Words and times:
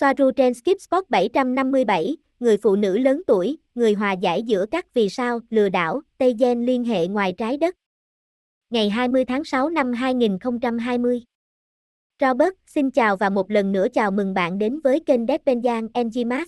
Soaru 0.00 0.30
trên 0.30 0.54
Skip 0.54 0.80
Spot 0.80 1.10
757, 1.10 2.16
người 2.40 2.56
phụ 2.56 2.76
nữ 2.76 2.98
lớn 2.98 3.22
tuổi, 3.26 3.58
người 3.74 3.94
hòa 3.94 4.12
giải 4.12 4.42
giữa 4.42 4.66
các 4.70 4.94
vì 4.94 5.08
sao, 5.08 5.40
lừa 5.50 5.68
đảo, 5.68 6.00
Tây 6.18 6.34
Gen 6.38 6.66
liên 6.66 6.84
hệ 6.84 7.06
ngoài 7.06 7.34
trái 7.38 7.56
đất. 7.56 7.74
Ngày 8.70 8.90
20 8.90 9.24
tháng 9.24 9.44
6 9.44 9.68
năm 9.68 9.92
2020. 9.92 11.22
Robert, 12.20 12.54
xin 12.66 12.90
chào 12.90 13.16
và 13.16 13.30
một 13.30 13.50
lần 13.50 13.72
nữa 13.72 13.86
chào 13.92 14.10
mừng 14.10 14.34
bạn 14.34 14.58
đến 14.58 14.80
với 14.84 15.00
kênh 15.00 15.26
Depenjan 15.26 15.88
Enzimas. 15.88 16.46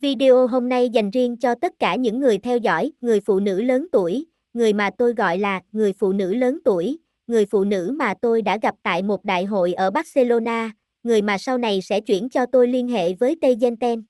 Video 0.00 0.46
hôm 0.46 0.68
nay 0.68 0.88
dành 0.88 1.10
riêng 1.10 1.36
cho 1.36 1.54
tất 1.54 1.72
cả 1.78 1.94
những 1.94 2.20
người 2.20 2.38
theo 2.38 2.58
dõi, 2.58 2.92
người 3.00 3.20
phụ 3.20 3.40
nữ 3.40 3.62
lớn 3.62 3.86
tuổi, 3.92 4.26
người 4.52 4.72
mà 4.72 4.90
tôi 4.98 5.14
gọi 5.14 5.38
là 5.38 5.60
người 5.72 5.92
phụ 5.92 6.12
nữ 6.12 6.34
lớn 6.34 6.58
tuổi, 6.64 6.98
người 7.26 7.46
phụ 7.46 7.64
nữ 7.64 7.94
mà 7.98 8.14
tôi 8.22 8.42
đã 8.42 8.58
gặp 8.62 8.74
tại 8.82 9.02
một 9.02 9.24
đại 9.24 9.44
hội 9.44 9.72
ở 9.72 9.90
Barcelona, 9.90 10.70
người 11.06 11.22
mà 11.22 11.38
sau 11.38 11.58
này 11.58 11.82
sẽ 11.82 12.00
chuyển 12.00 12.28
cho 12.28 12.46
tôi 12.46 12.68
liên 12.68 12.88
hệ 12.88 13.14
với 13.14 13.36
Tây 13.40 13.56
Genten. 13.60 14.04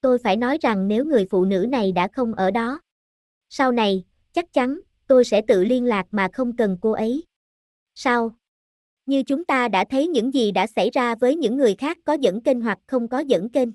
Tôi 0.00 0.18
phải 0.18 0.36
nói 0.36 0.58
rằng 0.60 0.88
nếu 0.88 1.04
người 1.04 1.26
phụ 1.30 1.44
nữ 1.44 1.66
này 1.70 1.92
đã 1.92 2.08
không 2.12 2.34
ở 2.34 2.50
đó, 2.50 2.80
sau 3.48 3.72
này, 3.72 4.04
chắc 4.32 4.52
chắn, 4.52 4.80
tôi 5.06 5.24
sẽ 5.24 5.42
tự 5.48 5.64
liên 5.64 5.84
lạc 5.84 6.06
mà 6.10 6.28
không 6.32 6.56
cần 6.56 6.78
cô 6.80 6.92
ấy. 6.92 7.24
Sao? 7.94 8.36
Như 9.06 9.22
chúng 9.22 9.44
ta 9.44 9.68
đã 9.68 9.84
thấy 9.90 10.08
những 10.08 10.34
gì 10.34 10.50
đã 10.50 10.66
xảy 10.66 10.90
ra 10.90 11.14
với 11.14 11.36
những 11.36 11.56
người 11.56 11.74
khác 11.74 11.98
có 12.04 12.12
dẫn 12.12 12.40
kênh 12.40 12.60
hoặc 12.60 12.78
không 12.86 13.08
có 13.08 13.18
dẫn 13.18 13.48
kênh. 13.48 13.68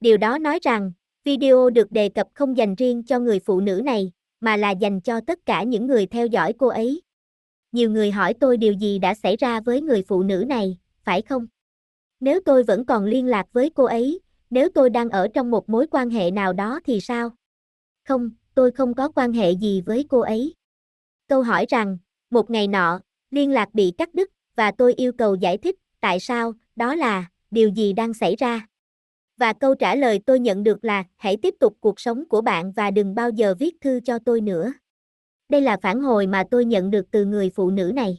Điều 0.00 0.16
đó 0.16 0.38
nói 0.38 0.58
rằng, 0.62 0.92
video 1.24 1.70
được 1.70 1.92
đề 1.92 2.08
cập 2.08 2.26
không 2.34 2.56
dành 2.56 2.74
riêng 2.74 3.02
cho 3.02 3.18
người 3.18 3.40
phụ 3.40 3.60
nữ 3.60 3.82
này, 3.84 4.12
mà 4.40 4.56
là 4.56 4.70
dành 4.70 5.00
cho 5.00 5.20
tất 5.26 5.38
cả 5.46 5.62
những 5.62 5.86
người 5.86 6.06
theo 6.06 6.26
dõi 6.26 6.52
cô 6.58 6.66
ấy. 6.66 7.02
Nhiều 7.72 7.90
người 7.90 8.10
hỏi 8.10 8.34
tôi 8.34 8.56
điều 8.56 8.72
gì 8.72 8.98
đã 8.98 9.14
xảy 9.14 9.36
ra 9.36 9.60
với 9.60 9.80
người 9.80 10.02
phụ 10.08 10.22
nữ 10.22 10.44
này, 10.48 10.78
phải 11.04 11.22
không? 11.22 11.46
Nếu 12.20 12.40
tôi 12.44 12.62
vẫn 12.62 12.84
còn 12.84 13.04
liên 13.04 13.26
lạc 13.26 13.46
với 13.52 13.70
cô 13.70 13.84
ấy, 13.84 14.20
nếu 14.50 14.68
tôi 14.74 14.90
đang 14.90 15.10
ở 15.10 15.28
trong 15.34 15.50
một 15.50 15.68
mối 15.68 15.86
quan 15.90 16.10
hệ 16.10 16.30
nào 16.30 16.52
đó 16.52 16.80
thì 16.84 17.00
sao? 17.00 17.30
Không, 18.08 18.30
tôi 18.54 18.70
không 18.70 18.94
có 18.94 19.08
quan 19.08 19.32
hệ 19.32 19.50
gì 19.50 19.80
với 19.80 20.06
cô 20.08 20.20
ấy. 20.20 20.54
Câu 21.28 21.42
hỏi 21.42 21.66
rằng, 21.68 21.98
một 22.30 22.50
ngày 22.50 22.68
nọ, 22.68 23.00
liên 23.30 23.50
lạc 23.50 23.74
bị 23.74 23.92
cắt 23.98 24.14
đứt, 24.14 24.30
và 24.56 24.72
tôi 24.78 24.94
yêu 24.94 25.12
cầu 25.12 25.34
giải 25.34 25.58
thích, 25.58 25.76
tại 26.00 26.20
sao, 26.20 26.52
đó 26.76 26.94
là, 26.94 27.24
điều 27.50 27.68
gì 27.68 27.92
đang 27.92 28.14
xảy 28.14 28.36
ra. 28.36 28.66
Và 29.36 29.52
câu 29.52 29.74
trả 29.74 29.94
lời 29.94 30.20
tôi 30.26 30.40
nhận 30.40 30.62
được 30.62 30.84
là, 30.84 31.04
hãy 31.16 31.36
tiếp 31.42 31.54
tục 31.60 31.76
cuộc 31.80 32.00
sống 32.00 32.28
của 32.28 32.40
bạn 32.40 32.72
và 32.72 32.90
đừng 32.90 33.14
bao 33.14 33.30
giờ 33.30 33.54
viết 33.58 33.80
thư 33.80 34.00
cho 34.00 34.18
tôi 34.18 34.40
nữa. 34.40 34.72
Đây 35.48 35.60
là 35.60 35.76
phản 35.82 36.00
hồi 36.00 36.26
mà 36.26 36.44
tôi 36.50 36.64
nhận 36.64 36.90
được 36.90 37.10
từ 37.10 37.24
người 37.24 37.50
phụ 37.50 37.70
nữ 37.70 37.92
này. 37.94 38.18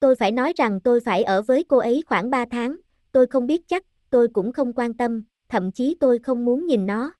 Tôi 0.00 0.14
phải 0.14 0.32
nói 0.32 0.52
rằng 0.56 0.80
tôi 0.80 1.00
phải 1.00 1.22
ở 1.22 1.42
với 1.42 1.64
cô 1.64 1.78
ấy 1.78 2.02
khoảng 2.06 2.30
3 2.30 2.44
tháng, 2.50 2.76
tôi 3.12 3.26
không 3.26 3.46
biết 3.46 3.68
chắc, 3.68 3.84
tôi 4.10 4.28
cũng 4.28 4.52
không 4.52 4.72
quan 4.72 4.94
tâm, 4.94 5.24
thậm 5.48 5.72
chí 5.72 5.96
tôi 6.00 6.18
không 6.18 6.44
muốn 6.44 6.66
nhìn 6.66 6.86
nó. 6.86 7.12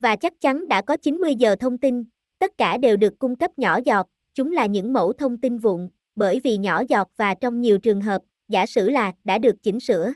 Và 0.00 0.16
chắc 0.16 0.40
chắn 0.40 0.68
đã 0.68 0.82
có 0.82 0.96
90 0.96 1.34
giờ 1.34 1.56
thông 1.56 1.78
tin, 1.78 2.04
tất 2.38 2.58
cả 2.58 2.78
đều 2.78 2.96
được 2.96 3.18
cung 3.18 3.36
cấp 3.36 3.58
nhỏ 3.58 3.78
giọt, 3.84 4.06
chúng 4.34 4.52
là 4.52 4.66
những 4.66 4.92
mẫu 4.92 5.12
thông 5.12 5.40
tin 5.40 5.58
vụn, 5.58 5.88
bởi 6.16 6.40
vì 6.44 6.56
nhỏ 6.56 6.82
giọt 6.88 7.08
và 7.16 7.34
trong 7.34 7.60
nhiều 7.60 7.78
trường 7.78 8.00
hợp, 8.00 8.22
giả 8.48 8.66
sử 8.66 8.90
là 8.90 9.12
đã 9.24 9.38
được 9.38 9.62
chỉnh 9.62 9.80
sửa. 9.80 10.12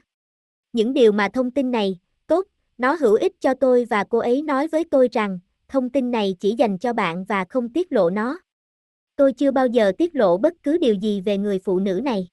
Những 0.73 0.93
điều 0.93 1.13
mà 1.13 1.29
thông 1.29 1.51
tin 1.51 1.71
này, 1.71 1.99
tốt, 2.27 2.47
nó 2.79 2.97
hữu 3.01 3.15
ích 3.15 3.33
cho 3.41 3.55
tôi 3.55 3.85
và 3.85 4.05
cô 4.05 4.19
ấy 4.19 4.43
nói 4.43 4.69
với 4.69 4.85
tôi 4.85 5.09
rằng, 5.13 5.39
thông 5.69 5.91
tin 5.91 6.11
này 6.11 6.37
chỉ 6.41 6.55
dành 6.59 6.79
cho 6.79 6.93
bạn 6.93 7.25
và 7.25 7.45
không 7.45 7.73
tiết 7.73 7.93
lộ 7.93 8.11
nó. 8.11 8.41
Tôi 9.17 9.33
chưa 9.33 9.51
bao 9.51 9.67
giờ 9.67 9.93
tiết 9.99 10.17
lộ 10.17 10.39
bất 10.39 10.55
cứ 10.63 10.79
điều 10.79 10.95
gì 10.95 11.21
về 11.21 11.39
người 11.39 11.59
phụ 11.65 11.79
nữ 11.79 12.01
này. 12.05 12.29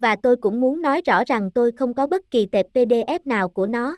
Và 0.00 0.16
tôi 0.16 0.36
cũng 0.36 0.60
muốn 0.60 0.82
nói 0.82 1.02
rõ 1.06 1.24
rằng 1.26 1.50
tôi 1.50 1.72
không 1.72 1.94
có 1.94 2.06
bất 2.06 2.30
kỳ 2.30 2.46
tệp 2.46 2.66
PDF 2.74 3.18
nào 3.24 3.48
của 3.48 3.66
nó. 3.66 3.96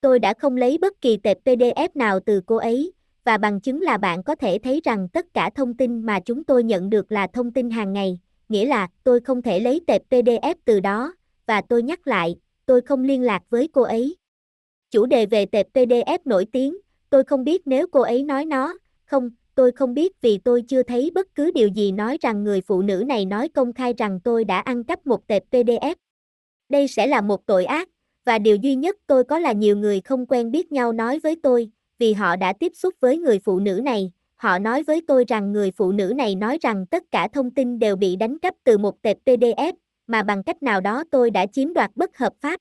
Tôi 0.00 0.18
đã 0.18 0.34
không 0.34 0.56
lấy 0.56 0.78
bất 0.78 1.00
kỳ 1.00 1.16
tệp 1.16 1.38
PDF 1.44 1.88
nào 1.94 2.20
từ 2.20 2.40
cô 2.46 2.56
ấy, 2.56 2.92
và 3.24 3.38
bằng 3.38 3.60
chứng 3.60 3.80
là 3.80 3.98
bạn 3.98 4.22
có 4.22 4.34
thể 4.34 4.58
thấy 4.58 4.80
rằng 4.84 5.08
tất 5.08 5.26
cả 5.34 5.50
thông 5.54 5.74
tin 5.74 6.02
mà 6.02 6.20
chúng 6.20 6.44
tôi 6.44 6.64
nhận 6.64 6.90
được 6.90 7.12
là 7.12 7.26
thông 7.26 7.52
tin 7.52 7.70
hàng 7.70 7.92
ngày, 7.92 8.18
nghĩa 8.48 8.66
là 8.66 8.88
tôi 9.04 9.20
không 9.20 9.42
thể 9.42 9.60
lấy 9.60 9.80
tệp 9.86 10.02
PDF 10.10 10.54
từ 10.64 10.80
đó, 10.80 11.14
và 11.46 11.62
tôi 11.68 11.82
nhắc 11.82 12.06
lại, 12.06 12.36
tôi 12.66 12.80
không 12.80 13.04
liên 13.04 13.22
lạc 13.22 13.42
với 13.50 13.68
cô 13.72 13.82
ấy. 13.82 14.16
Chủ 14.90 15.06
đề 15.06 15.26
về 15.26 15.46
tệp 15.46 15.66
PDF 15.74 16.18
nổi 16.24 16.46
tiếng, 16.52 16.76
tôi 17.10 17.24
không 17.24 17.44
biết 17.44 17.66
nếu 17.66 17.86
cô 17.92 18.00
ấy 18.00 18.22
nói 18.22 18.44
nó, 18.44 18.78
không, 19.04 19.30
tôi 19.60 19.72
không 19.72 19.94
biết 19.94 20.20
vì 20.20 20.38
tôi 20.38 20.62
chưa 20.62 20.82
thấy 20.82 21.10
bất 21.14 21.34
cứ 21.34 21.50
điều 21.54 21.68
gì 21.68 21.92
nói 21.92 22.18
rằng 22.20 22.44
người 22.44 22.60
phụ 22.60 22.82
nữ 22.82 23.04
này 23.06 23.24
nói 23.24 23.48
công 23.48 23.72
khai 23.72 23.94
rằng 23.98 24.20
tôi 24.20 24.44
đã 24.44 24.60
ăn 24.60 24.84
cắp 24.84 25.06
một 25.06 25.26
tệp 25.26 25.42
PDF. 25.50 25.94
Đây 26.68 26.88
sẽ 26.88 27.06
là 27.06 27.20
một 27.20 27.46
tội 27.46 27.64
ác, 27.64 27.88
và 28.24 28.38
điều 28.38 28.56
duy 28.56 28.74
nhất 28.74 28.96
tôi 29.06 29.24
có 29.24 29.38
là 29.38 29.52
nhiều 29.52 29.76
người 29.76 30.00
không 30.00 30.26
quen 30.26 30.50
biết 30.50 30.72
nhau 30.72 30.92
nói 30.92 31.18
với 31.18 31.36
tôi, 31.42 31.70
vì 31.98 32.12
họ 32.12 32.36
đã 32.36 32.52
tiếp 32.52 32.72
xúc 32.74 32.94
với 33.00 33.18
người 33.18 33.38
phụ 33.38 33.60
nữ 33.60 33.80
này, 33.84 34.12
họ 34.34 34.58
nói 34.58 34.82
với 34.82 35.02
tôi 35.08 35.24
rằng 35.28 35.52
người 35.52 35.70
phụ 35.70 35.92
nữ 35.92 36.12
này 36.16 36.34
nói 36.34 36.58
rằng 36.60 36.86
tất 36.86 37.02
cả 37.10 37.28
thông 37.32 37.50
tin 37.50 37.78
đều 37.78 37.96
bị 37.96 38.16
đánh 38.16 38.38
cắp 38.38 38.54
từ 38.64 38.78
một 38.78 39.02
tệp 39.02 39.16
PDF, 39.24 39.72
mà 40.06 40.22
bằng 40.22 40.42
cách 40.42 40.62
nào 40.62 40.80
đó 40.80 41.04
tôi 41.10 41.30
đã 41.30 41.46
chiếm 41.46 41.74
đoạt 41.74 41.90
bất 41.94 42.18
hợp 42.18 42.32
pháp. 42.40 42.60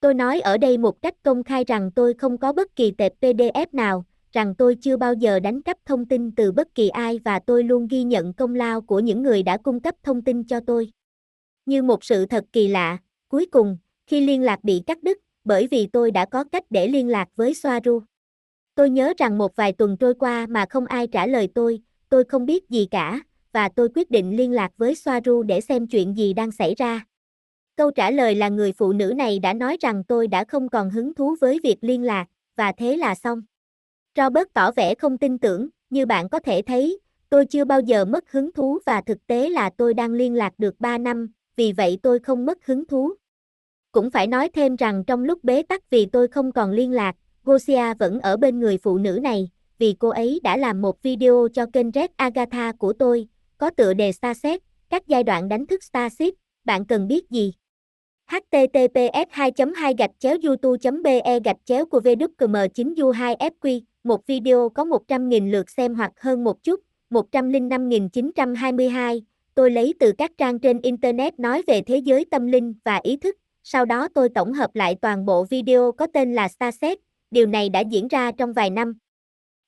Tôi 0.00 0.14
nói 0.14 0.40
ở 0.40 0.58
đây 0.58 0.78
một 0.78 1.02
cách 1.02 1.14
công 1.22 1.42
khai 1.42 1.64
rằng 1.64 1.90
tôi 1.90 2.14
không 2.14 2.38
có 2.38 2.52
bất 2.52 2.76
kỳ 2.76 2.90
tệp 2.90 3.12
PDF 3.20 3.66
nào, 3.72 4.04
rằng 4.32 4.54
tôi 4.54 4.74
chưa 4.74 4.96
bao 4.96 5.14
giờ 5.14 5.40
đánh 5.40 5.62
cắp 5.62 5.76
thông 5.84 6.06
tin 6.06 6.34
từ 6.34 6.52
bất 6.52 6.74
kỳ 6.74 6.88
ai 6.88 7.20
và 7.24 7.38
tôi 7.38 7.64
luôn 7.64 7.86
ghi 7.88 8.02
nhận 8.02 8.32
công 8.32 8.54
lao 8.54 8.80
của 8.80 8.98
những 9.00 9.22
người 9.22 9.42
đã 9.42 9.56
cung 9.56 9.80
cấp 9.80 9.94
thông 10.02 10.22
tin 10.22 10.44
cho 10.44 10.60
tôi. 10.60 10.90
Như 11.66 11.82
một 11.82 12.04
sự 12.04 12.26
thật 12.26 12.44
kỳ 12.52 12.68
lạ, 12.68 12.98
cuối 13.28 13.46
cùng, 13.46 13.78
khi 14.06 14.20
liên 14.20 14.42
lạc 14.42 14.64
bị 14.64 14.82
cắt 14.86 15.02
đứt, 15.02 15.18
bởi 15.44 15.66
vì 15.66 15.86
tôi 15.86 16.10
đã 16.10 16.24
có 16.24 16.44
cách 16.44 16.64
để 16.70 16.88
liên 16.88 17.08
lạc 17.08 17.28
với 17.36 17.54
Soaru. 17.54 18.02
Tôi 18.74 18.90
nhớ 18.90 19.12
rằng 19.18 19.38
một 19.38 19.56
vài 19.56 19.72
tuần 19.72 19.96
trôi 19.96 20.14
qua 20.14 20.46
mà 20.46 20.66
không 20.70 20.86
ai 20.86 21.06
trả 21.06 21.26
lời 21.26 21.48
tôi, 21.54 21.80
tôi 22.08 22.24
không 22.24 22.46
biết 22.46 22.68
gì 22.68 22.88
cả, 22.90 23.20
và 23.52 23.68
tôi 23.68 23.88
quyết 23.94 24.10
định 24.10 24.36
liên 24.36 24.52
lạc 24.52 24.70
với 24.76 24.94
Soaru 24.94 25.42
để 25.42 25.60
xem 25.60 25.86
chuyện 25.86 26.16
gì 26.16 26.32
đang 26.32 26.52
xảy 26.52 26.74
ra. 26.74 27.04
Câu 27.76 27.90
trả 27.90 28.10
lời 28.10 28.34
là 28.34 28.48
người 28.48 28.72
phụ 28.72 28.92
nữ 28.92 29.14
này 29.16 29.38
đã 29.38 29.52
nói 29.52 29.76
rằng 29.80 30.04
tôi 30.04 30.26
đã 30.26 30.44
không 30.44 30.68
còn 30.68 30.90
hứng 30.90 31.14
thú 31.14 31.36
với 31.40 31.60
việc 31.62 31.76
liên 31.80 32.02
lạc, 32.02 32.26
và 32.56 32.72
thế 32.72 32.96
là 32.96 33.14
xong. 33.14 33.42
Robert 34.16 34.48
tỏ 34.54 34.70
vẻ 34.72 34.94
không 34.94 35.18
tin 35.18 35.38
tưởng, 35.38 35.68
như 35.90 36.06
bạn 36.06 36.28
có 36.28 36.38
thể 36.38 36.62
thấy, 36.62 36.98
tôi 37.30 37.46
chưa 37.46 37.64
bao 37.64 37.80
giờ 37.80 38.04
mất 38.04 38.30
hứng 38.30 38.52
thú 38.52 38.78
và 38.86 39.00
thực 39.00 39.26
tế 39.26 39.48
là 39.48 39.70
tôi 39.76 39.94
đang 39.94 40.12
liên 40.12 40.34
lạc 40.34 40.58
được 40.58 40.80
3 40.80 40.98
năm, 40.98 41.32
vì 41.56 41.72
vậy 41.72 41.98
tôi 42.02 42.18
không 42.18 42.46
mất 42.46 42.66
hứng 42.66 42.86
thú. 42.86 43.12
Cũng 43.92 44.10
phải 44.10 44.26
nói 44.26 44.48
thêm 44.48 44.76
rằng 44.76 45.04
trong 45.04 45.24
lúc 45.24 45.44
bế 45.44 45.62
tắc 45.62 45.90
vì 45.90 46.06
tôi 46.06 46.28
không 46.28 46.52
còn 46.52 46.70
liên 46.70 46.92
lạc, 46.92 47.16
Gosia 47.44 47.94
vẫn 47.98 48.20
ở 48.20 48.36
bên 48.36 48.60
người 48.60 48.78
phụ 48.78 48.98
nữ 48.98 49.18
này, 49.22 49.50
vì 49.78 49.94
cô 49.98 50.08
ấy 50.08 50.40
đã 50.42 50.56
làm 50.56 50.82
một 50.82 51.02
video 51.02 51.48
cho 51.54 51.66
kênh 51.72 51.90
Red 51.90 52.10
Agatha 52.16 52.72
của 52.72 52.92
tôi, 52.92 53.28
có 53.58 53.70
tựa 53.70 53.94
đề 53.94 54.12
Starset, 54.12 54.60
các 54.88 55.08
giai 55.08 55.22
đoạn 55.22 55.48
đánh 55.48 55.66
thức 55.66 55.84
Starship, 55.84 56.34
bạn 56.64 56.84
cần 56.84 57.08
biết 57.08 57.30
gì? 57.30 57.52
https 58.26 59.28
2 59.30 59.52
2 59.76 59.94
gạch 59.98 60.10
chéo 60.18 60.36
youtube 60.42 60.90
be 61.04 61.40
gạch 61.44 61.56
chéo 61.64 61.86
của 61.86 62.00
vdm 62.00 62.56
9 62.74 62.94
u 62.96 63.10
2 63.10 63.36
fq 63.36 63.80
một 64.04 64.26
video 64.26 64.68
có 64.68 64.84
100.000 64.84 65.50
lượt 65.50 65.70
xem 65.70 65.94
hoặc 65.94 66.12
hơn 66.20 66.44
một 66.44 66.62
chút, 66.62 66.80
105.922, 67.10 69.20
tôi 69.54 69.70
lấy 69.70 69.94
từ 70.00 70.12
các 70.18 70.30
trang 70.38 70.58
trên 70.58 70.80
Internet 70.80 71.40
nói 71.40 71.62
về 71.66 71.82
thế 71.82 71.96
giới 71.96 72.24
tâm 72.30 72.46
linh 72.46 72.74
và 72.84 73.00
ý 73.02 73.16
thức, 73.16 73.36
sau 73.62 73.84
đó 73.84 74.08
tôi 74.14 74.28
tổng 74.28 74.52
hợp 74.52 74.70
lại 74.74 74.96
toàn 75.02 75.26
bộ 75.26 75.44
video 75.44 75.92
có 75.92 76.06
tên 76.12 76.34
là 76.34 76.48
Starset, 76.48 76.98
điều 77.30 77.46
này 77.46 77.68
đã 77.68 77.80
diễn 77.80 78.08
ra 78.08 78.32
trong 78.32 78.52
vài 78.52 78.70
năm. 78.70 78.94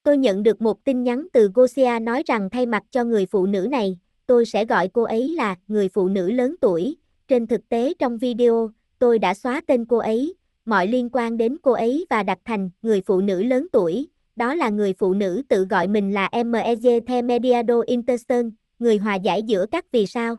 Tôi 0.02 0.18
nhận 0.18 0.42
được 0.42 0.62
một 0.62 0.84
tin 0.84 1.02
nhắn 1.02 1.26
từ 1.32 1.50
Gosia 1.54 1.98
nói 2.02 2.22
rằng 2.26 2.50
thay 2.50 2.66
mặt 2.66 2.82
cho 2.90 3.04
người 3.04 3.26
phụ 3.26 3.46
nữ 3.46 3.66
này, 3.70 3.98
tôi 4.26 4.46
sẽ 4.46 4.64
gọi 4.64 4.88
cô 4.88 5.02
ấy 5.02 5.28
là 5.28 5.56
người 5.68 5.88
phụ 5.88 6.08
nữ 6.08 6.30
lớn 6.30 6.54
tuổi. 6.60 6.96
Trên 7.28 7.46
thực 7.46 7.68
tế 7.68 7.94
trong 7.98 8.18
video, 8.18 8.70
tôi 8.98 9.18
đã 9.18 9.34
xóa 9.34 9.60
tên 9.66 9.84
cô 9.84 9.98
ấy, 9.98 10.34
mọi 10.64 10.86
liên 10.86 11.08
quan 11.12 11.36
đến 11.36 11.56
cô 11.62 11.72
ấy 11.72 12.06
và 12.10 12.22
đặt 12.22 12.38
thành 12.44 12.70
người 12.82 13.02
phụ 13.06 13.20
nữ 13.20 13.42
lớn 13.42 13.66
tuổi. 13.72 14.08
Đó 14.36 14.54
là 14.54 14.68
người 14.68 14.92
phụ 14.98 15.14
nữ 15.14 15.42
tự 15.48 15.64
gọi 15.64 15.88
mình 15.88 16.12
là 16.14 16.28
MEG 16.32 17.06
The 17.06 17.22
Mediado 17.22 17.80
Interston, 17.86 18.50
người 18.78 18.96
hòa 18.96 19.14
giải 19.14 19.42
giữa 19.42 19.66
các 19.70 19.84
vì 19.92 20.06
sao. 20.06 20.36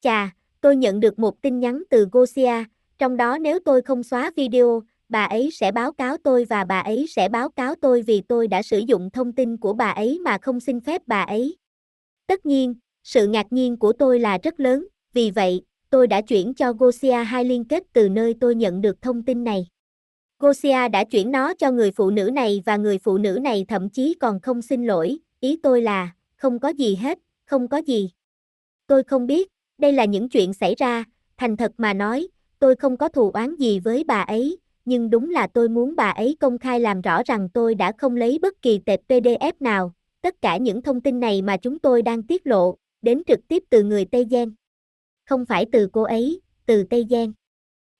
Chà, 0.00 0.34
tôi 0.60 0.76
nhận 0.76 1.00
được 1.00 1.18
một 1.18 1.42
tin 1.42 1.60
nhắn 1.60 1.82
từ 1.90 2.08
Gosia, 2.12 2.64
trong 2.98 3.16
đó 3.16 3.38
nếu 3.38 3.58
tôi 3.64 3.82
không 3.82 4.02
xóa 4.02 4.30
video, 4.36 4.82
bà 5.08 5.24
ấy 5.24 5.50
sẽ 5.52 5.72
báo 5.72 5.92
cáo 5.92 6.16
tôi 6.16 6.44
và 6.44 6.64
bà 6.64 6.80
ấy 6.80 7.06
sẽ 7.08 7.28
báo 7.28 7.48
cáo 7.48 7.74
tôi 7.74 8.02
vì 8.02 8.20
tôi 8.20 8.48
đã 8.48 8.62
sử 8.62 8.78
dụng 8.78 9.10
thông 9.10 9.32
tin 9.32 9.56
của 9.56 9.72
bà 9.72 9.90
ấy 9.90 10.18
mà 10.24 10.38
không 10.38 10.60
xin 10.60 10.80
phép 10.80 11.02
bà 11.06 11.22
ấy. 11.22 11.56
Tất 12.26 12.46
nhiên, 12.46 12.74
sự 13.04 13.26
ngạc 13.26 13.46
nhiên 13.52 13.76
của 13.76 13.92
tôi 13.92 14.18
là 14.20 14.38
rất 14.42 14.60
lớn, 14.60 14.86
vì 15.12 15.30
vậy, 15.30 15.62
tôi 15.90 16.06
đã 16.06 16.20
chuyển 16.20 16.54
cho 16.54 16.72
Gosia 16.72 17.24
hai 17.24 17.44
liên 17.44 17.64
kết 17.64 17.82
từ 17.92 18.08
nơi 18.08 18.34
tôi 18.40 18.54
nhận 18.54 18.80
được 18.80 19.02
thông 19.02 19.22
tin 19.22 19.44
này. 19.44 19.66
Gosia 20.44 20.88
đã 20.88 21.04
chuyển 21.04 21.30
nó 21.30 21.54
cho 21.54 21.70
người 21.70 21.90
phụ 21.90 22.10
nữ 22.10 22.30
này 22.34 22.62
và 22.66 22.76
người 22.76 22.98
phụ 22.98 23.18
nữ 23.18 23.38
này 23.42 23.64
thậm 23.68 23.88
chí 23.88 24.14
còn 24.20 24.40
không 24.40 24.62
xin 24.62 24.86
lỗi, 24.86 25.18
ý 25.40 25.58
tôi 25.62 25.82
là, 25.82 26.10
không 26.36 26.58
có 26.58 26.68
gì 26.68 26.94
hết, 26.94 27.18
không 27.46 27.68
có 27.68 27.76
gì. 27.76 28.10
Tôi 28.86 29.04
không 29.04 29.26
biết, 29.26 29.48
đây 29.78 29.92
là 29.92 30.04
những 30.04 30.28
chuyện 30.28 30.52
xảy 30.52 30.74
ra, 30.74 31.04
thành 31.36 31.56
thật 31.56 31.72
mà 31.78 31.94
nói, 31.94 32.28
tôi 32.58 32.76
không 32.76 32.96
có 32.96 33.08
thù 33.08 33.30
oán 33.30 33.56
gì 33.56 33.80
với 33.80 34.04
bà 34.04 34.20
ấy, 34.20 34.58
nhưng 34.84 35.10
đúng 35.10 35.30
là 35.30 35.46
tôi 35.46 35.68
muốn 35.68 35.96
bà 35.96 36.10
ấy 36.10 36.36
công 36.40 36.58
khai 36.58 36.80
làm 36.80 37.00
rõ 37.00 37.22
rằng 37.22 37.48
tôi 37.48 37.74
đã 37.74 37.92
không 37.98 38.16
lấy 38.16 38.38
bất 38.42 38.62
kỳ 38.62 38.78
tệp 38.78 39.00
PDF 39.08 39.52
nào, 39.60 39.92
tất 40.22 40.42
cả 40.42 40.56
những 40.56 40.82
thông 40.82 41.00
tin 41.00 41.20
này 41.20 41.42
mà 41.42 41.56
chúng 41.56 41.78
tôi 41.78 42.02
đang 42.02 42.22
tiết 42.22 42.46
lộ, 42.46 42.76
đến 43.02 43.22
trực 43.26 43.40
tiếp 43.48 43.62
từ 43.70 43.82
người 43.82 44.04
Tây 44.04 44.26
Gen. 44.30 44.54
Không 45.24 45.46
phải 45.46 45.66
từ 45.72 45.88
cô 45.92 46.02
ấy, 46.02 46.40
từ 46.66 46.84
Tây 46.90 47.06
Gen. 47.10 47.32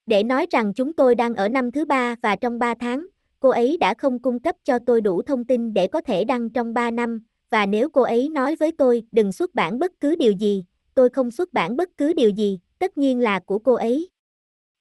Để 0.07 0.23
nói 0.23 0.47
rằng 0.51 0.75
chúng 0.75 0.93
tôi 0.93 1.15
đang 1.15 1.35
ở 1.35 1.49
năm 1.49 1.71
thứ 1.71 1.85
ba 1.85 2.15
và 2.23 2.37
trong 2.37 2.59
3 2.59 2.75
tháng, 2.75 3.07
cô 3.41 3.49
ấy 3.49 3.77
đã 3.81 3.95
không 3.95 4.19
cung 4.19 4.41
cấp 4.41 4.57
cho 4.65 4.79
tôi 4.79 5.01
đủ 5.01 5.23
thông 5.23 5.45
tin 5.45 5.75
để 5.75 5.87
có 5.87 6.01
thể 6.01 6.25
đăng 6.25 6.51
trong 6.51 6.75
3 6.75 6.91
năm, 6.91 7.23
và 7.51 7.67
nếu 7.67 7.89
cô 7.89 8.03
ấy 8.03 8.29
nói 8.29 8.57
với 8.57 8.73
tôi 8.73 9.03
đừng 9.13 9.33
xuất 9.33 9.55
bản 9.55 9.79
bất 9.79 9.93
cứ 10.01 10.17
điều 10.17 10.33
gì, 10.33 10.65
tôi 10.95 11.09
không 11.09 11.31
xuất 11.31 11.53
bản 11.53 11.77
bất 11.77 11.89
cứ 11.97 12.13
điều 12.13 12.31
gì, 12.31 12.61
tất 12.79 12.99
nhiên 12.99 13.21
là 13.21 13.41
của 13.41 13.59
cô 13.59 13.75
ấy. 13.75 14.09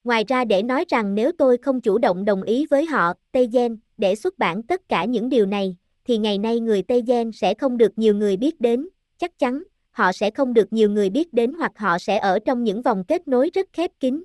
Ngoài 0.04 0.24
ra 0.28 0.44
để 0.44 0.62
nói 0.62 0.84
rằng 0.88 1.14
nếu 1.14 1.32
tôi 1.38 1.56
không 1.58 1.80
chủ 1.80 1.98
động 1.98 2.24
đồng 2.24 2.42
ý 2.42 2.66
với 2.70 2.84
họ, 2.84 3.12
Tây 3.32 3.48
Gen, 3.52 3.76
để 3.96 4.14
xuất 4.14 4.38
bản 4.38 4.62
tất 4.62 4.88
cả 4.88 5.04
những 5.04 5.28
điều 5.28 5.46
này, 5.46 5.76
thì 6.04 6.18
ngày 6.18 6.38
nay 6.38 6.60
người 6.60 6.82
Tây 6.82 7.02
Gen 7.06 7.32
sẽ 7.32 7.54
không 7.54 7.76
được 7.76 7.98
nhiều 7.98 8.14
người 8.14 8.36
biết 8.36 8.60
đến, 8.60 8.88
chắc 9.18 9.38
chắn, 9.38 9.62
họ 9.90 10.12
sẽ 10.12 10.30
không 10.30 10.54
được 10.54 10.72
nhiều 10.72 10.90
người 10.90 11.10
biết 11.10 11.32
đến 11.32 11.52
hoặc 11.52 11.72
họ 11.76 11.98
sẽ 11.98 12.18
ở 12.18 12.38
trong 12.38 12.64
những 12.64 12.82
vòng 12.82 13.04
kết 13.08 13.28
nối 13.28 13.50
rất 13.54 13.68
khép 13.72 13.90
kín. 14.00 14.22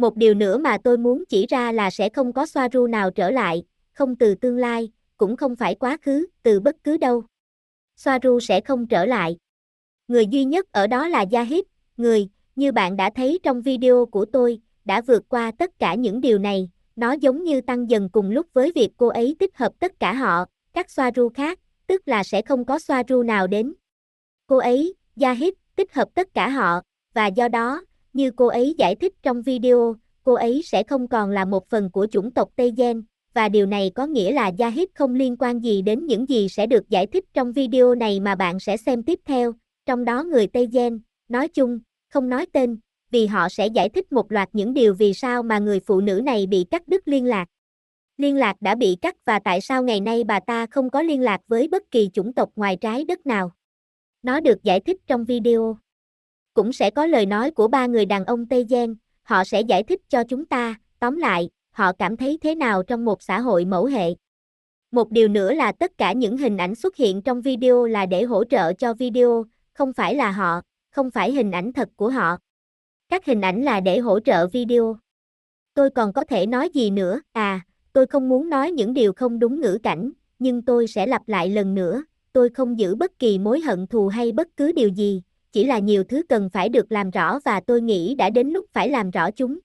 Một 0.00 0.16
điều 0.16 0.34
nữa 0.34 0.58
mà 0.58 0.78
tôi 0.84 0.98
muốn 0.98 1.24
chỉ 1.28 1.46
ra 1.46 1.72
là 1.72 1.90
sẽ 1.90 2.08
không 2.08 2.32
có 2.32 2.46
Soaru 2.46 2.86
nào 2.86 3.10
trở 3.10 3.30
lại, 3.30 3.64
không 3.92 4.16
từ 4.16 4.34
tương 4.34 4.56
lai, 4.56 4.90
cũng 5.16 5.36
không 5.36 5.56
phải 5.56 5.74
quá 5.74 5.96
khứ, 6.02 6.26
từ 6.42 6.60
bất 6.60 6.76
cứ 6.84 6.96
đâu. 6.96 7.24
Soaru 7.96 8.40
sẽ 8.40 8.60
không 8.60 8.86
trở 8.86 9.06
lại. 9.06 9.36
Người 10.08 10.26
duy 10.26 10.44
nhất 10.44 10.72
ở 10.72 10.86
đó 10.86 11.08
là 11.08 11.24
Yahid, 11.32 11.60
người, 11.96 12.28
như 12.56 12.72
bạn 12.72 12.96
đã 12.96 13.10
thấy 13.16 13.38
trong 13.42 13.62
video 13.62 14.06
của 14.06 14.24
tôi, 14.24 14.60
đã 14.84 15.00
vượt 15.00 15.22
qua 15.28 15.50
tất 15.58 15.78
cả 15.78 15.94
những 15.94 16.20
điều 16.20 16.38
này, 16.38 16.70
nó 16.96 17.12
giống 17.12 17.44
như 17.44 17.60
tăng 17.60 17.90
dần 17.90 18.08
cùng 18.12 18.30
lúc 18.30 18.46
với 18.52 18.72
việc 18.74 18.90
cô 18.96 19.08
ấy 19.08 19.36
tích 19.38 19.56
hợp 19.56 19.72
tất 19.78 20.00
cả 20.00 20.12
họ, 20.12 20.44
các 20.72 20.90
Soaru 20.90 21.28
khác, 21.28 21.58
tức 21.86 22.08
là 22.08 22.24
sẽ 22.24 22.42
không 22.42 22.64
có 22.64 22.78
Soaru 22.78 23.22
nào 23.22 23.46
đến. 23.46 23.74
Cô 24.46 24.56
ấy, 24.56 24.94
Yahid, 25.20 25.52
tích 25.76 25.94
hợp 25.94 26.08
tất 26.14 26.34
cả 26.34 26.48
họ, 26.48 26.80
và 27.14 27.26
do 27.26 27.48
đó, 27.48 27.82
như 28.12 28.30
cô 28.30 28.46
ấy 28.46 28.74
giải 28.78 28.94
thích 28.94 29.14
trong 29.22 29.42
video, 29.42 29.96
cô 30.24 30.34
ấy 30.34 30.62
sẽ 30.64 30.82
không 30.82 31.08
còn 31.08 31.30
là 31.30 31.44
một 31.44 31.68
phần 31.68 31.90
của 31.90 32.06
chủng 32.10 32.30
tộc 32.30 32.50
Tây 32.56 32.72
Gen, 32.76 33.02
và 33.34 33.48
điều 33.48 33.66
này 33.66 33.90
có 33.94 34.06
nghĩa 34.06 34.32
là 34.32 34.52
Yahid 34.58 34.88
không 34.94 35.14
liên 35.14 35.36
quan 35.36 35.60
gì 35.60 35.82
đến 35.82 36.06
những 36.06 36.28
gì 36.28 36.48
sẽ 36.48 36.66
được 36.66 36.88
giải 36.88 37.06
thích 37.06 37.24
trong 37.34 37.52
video 37.52 37.94
này 37.94 38.20
mà 38.20 38.34
bạn 38.34 38.60
sẽ 38.60 38.76
xem 38.76 39.02
tiếp 39.02 39.20
theo, 39.24 39.54
trong 39.86 40.04
đó 40.04 40.24
người 40.24 40.46
Tây 40.46 40.68
Gen, 40.72 41.00
nói 41.28 41.48
chung, 41.48 41.78
không 42.08 42.28
nói 42.28 42.46
tên, 42.52 42.78
vì 43.10 43.26
họ 43.26 43.48
sẽ 43.48 43.66
giải 43.66 43.88
thích 43.88 44.12
một 44.12 44.32
loạt 44.32 44.48
những 44.52 44.74
điều 44.74 44.94
vì 44.94 45.14
sao 45.14 45.42
mà 45.42 45.58
người 45.58 45.80
phụ 45.80 46.00
nữ 46.00 46.20
này 46.24 46.46
bị 46.46 46.64
cắt 46.70 46.88
đứt 46.88 47.08
liên 47.08 47.24
lạc. 47.24 47.48
Liên 48.16 48.36
lạc 48.36 48.56
đã 48.60 48.74
bị 48.74 48.96
cắt 49.02 49.16
và 49.24 49.38
tại 49.38 49.60
sao 49.60 49.82
ngày 49.82 50.00
nay 50.00 50.24
bà 50.24 50.40
ta 50.40 50.66
không 50.66 50.90
có 50.90 51.02
liên 51.02 51.20
lạc 51.20 51.40
với 51.48 51.68
bất 51.68 51.82
kỳ 51.90 52.10
chủng 52.12 52.32
tộc 52.32 52.50
ngoài 52.56 52.76
trái 52.76 53.04
đất 53.04 53.26
nào. 53.26 53.52
Nó 54.22 54.40
được 54.40 54.62
giải 54.62 54.80
thích 54.80 54.96
trong 55.06 55.24
video. 55.24 55.76
Cũng 56.54 56.72
sẽ 56.72 56.90
có 56.90 57.06
lời 57.06 57.26
nói 57.26 57.50
của 57.50 57.68
ba 57.68 57.86
người 57.86 58.06
đàn 58.06 58.24
ông 58.24 58.46
Tây 58.46 58.66
Giang, 58.70 58.94
họ 59.22 59.44
sẽ 59.44 59.60
giải 59.60 59.82
thích 59.82 60.00
cho 60.08 60.24
chúng 60.24 60.46
ta, 60.46 60.74
tóm 60.98 61.16
lại, 61.16 61.50
họ 61.70 61.92
cảm 61.92 62.16
thấy 62.16 62.38
thế 62.42 62.54
nào 62.54 62.82
trong 62.82 63.04
một 63.04 63.22
xã 63.22 63.40
hội 63.40 63.64
mẫu 63.64 63.84
hệ. 63.84 64.14
Một 64.90 65.10
điều 65.10 65.28
nữa 65.28 65.52
là 65.52 65.72
tất 65.72 65.98
cả 65.98 66.12
những 66.12 66.36
hình 66.36 66.56
ảnh 66.56 66.74
xuất 66.74 66.96
hiện 66.96 67.22
trong 67.22 67.42
video 67.42 67.86
là 67.86 68.06
để 68.06 68.22
hỗ 68.22 68.44
trợ 68.44 68.72
cho 68.72 68.94
video, 68.94 69.44
không 69.74 69.92
phải 69.92 70.14
là 70.14 70.30
họ, 70.30 70.60
không 70.90 71.10
phải 71.10 71.32
hình 71.32 71.50
ảnh 71.50 71.72
thật 71.72 71.88
của 71.96 72.10
họ. 72.10 72.36
Các 73.08 73.26
hình 73.26 73.40
ảnh 73.40 73.62
là 73.62 73.80
để 73.80 73.98
hỗ 73.98 74.20
trợ 74.20 74.46
video. 74.46 74.96
Tôi 75.74 75.90
còn 75.90 76.12
có 76.12 76.24
thể 76.24 76.46
nói 76.46 76.70
gì 76.74 76.90
nữa, 76.90 77.20
à, 77.32 77.60
tôi 77.92 78.06
không 78.06 78.28
muốn 78.28 78.50
nói 78.50 78.72
những 78.72 78.94
điều 78.94 79.12
không 79.12 79.38
đúng 79.38 79.60
ngữ 79.60 79.78
cảnh, 79.82 80.12
nhưng 80.38 80.62
tôi 80.62 80.86
sẽ 80.86 81.06
lặp 81.06 81.28
lại 81.28 81.48
lần 81.48 81.74
nữa, 81.74 82.04
tôi 82.32 82.50
không 82.50 82.78
giữ 82.78 82.94
bất 82.94 83.18
kỳ 83.18 83.38
mối 83.38 83.60
hận 83.60 83.86
thù 83.86 84.08
hay 84.08 84.32
bất 84.32 84.48
cứ 84.56 84.72
điều 84.72 84.88
gì, 84.88 85.22
chỉ 85.52 85.64
là 85.64 85.78
nhiều 85.78 86.04
thứ 86.04 86.22
cần 86.28 86.50
phải 86.50 86.68
được 86.68 86.92
làm 86.92 87.10
rõ 87.10 87.38
và 87.44 87.60
tôi 87.60 87.80
nghĩ 87.80 88.14
đã 88.14 88.30
đến 88.30 88.48
lúc 88.48 88.66
phải 88.72 88.88
làm 88.88 89.10
rõ 89.10 89.30
chúng. 89.30 89.58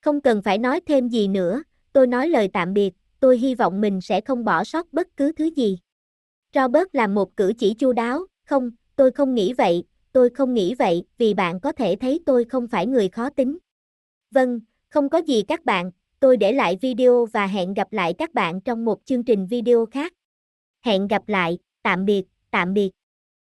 Không 0.00 0.20
cần 0.20 0.42
phải 0.42 0.58
nói 0.58 0.80
thêm 0.86 1.08
gì 1.08 1.28
nữa, 1.28 1.62
tôi 1.92 2.06
nói 2.06 2.28
lời 2.28 2.48
tạm 2.52 2.74
biệt, 2.74 2.94
tôi 3.20 3.38
hy 3.38 3.54
vọng 3.54 3.80
mình 3.80 4.00
sẽ 4.00 4.20
không 4.20 4.44
bỏ 4.44 4.64
sót 4.64 4.92
bất 4.92 5.08
cứ 5.16 5.32
thứ 5.32 5.44
gì. 5.56 5.78
Robert 6.54 6.88
làm 6.92 7.14
một 7.14 7.36
cử 7.36 7.52
chỉ 7.58 7.74
chu 7.74 7.92
đáo, 7.92 8.26
không, 8.44 8.70
tôi 8.96 9.10
không 9.10 9.34
nghĩ 9.34 9.52
vậy, 9.52 9.84
tôi 10.12 10.30
không 10.30 10.54
nghĩ 10.54 10.74
vậy, 10.74 11.04
vì 11.18 11.34
bạn 11.34 11.60
có 11.60 11.72
thể 11.72 11.96
thấy 12.00 12.20
tôi 12.26 12.44
không 12.44 12.68
phải 12.68 12.86
người 12.86 13.08
khó 13.08 13.30
tính. 13.30 13.58
Vâng, 14.30 14.60
không 14.88 15.08
có 15.08 15.18
gì 15.18 15.42
các 15.42 15.64
bạn, 15.64 15.90
tôi 16.20 16.36
để 16.36 16.52
lại 16.52 16.78
video 16.80 17.26
và 17.32 17.46
hẹn 17.46 17.74
gặp 17.74 17.92
lại 17.92 18.14
các 18.18 18.34
bạn 18.34 18.60
trong 18.60 18.84
một 18.84 19.00
chương 19.04 19.24
trình 19.24 19.46
video 19.46 19.86
khác. 19.86 20.12
Hẹn 20.80 21.08
gặp 21.08 21.28
lại, 21.28 21.58
tạm 21.82 22.04
biệt, 22.04 22.24
tạm 22.50 22.74
biệt. 22.74 22.90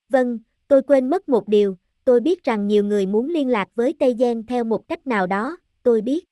Vâng, 0.09 0.39
tôi 0.73 0.83
quên 0.83 1.11
mất 1.11 1.29
một 1.29 1.49
điều, 1.49 1.77
tôi 2.05 2.21
biết 2.21 2.45
rằng 2.45 2.67
nhiều 2.67 2.85
người 2.85 3.07
muốn 3.07 3.29
liên 3.29 3.49
lạc 3.49 3.69
với 3.75 3.95
Tây 3.99 4.15
Gen 4.19 4.47
theo 4.47 4.65
một 4.65 4.89
cách 4.89 5.07
nào 5.07 5.27
đó, 5.27 5.57
tôi 5.83 6.01
biết. 6.01 6.25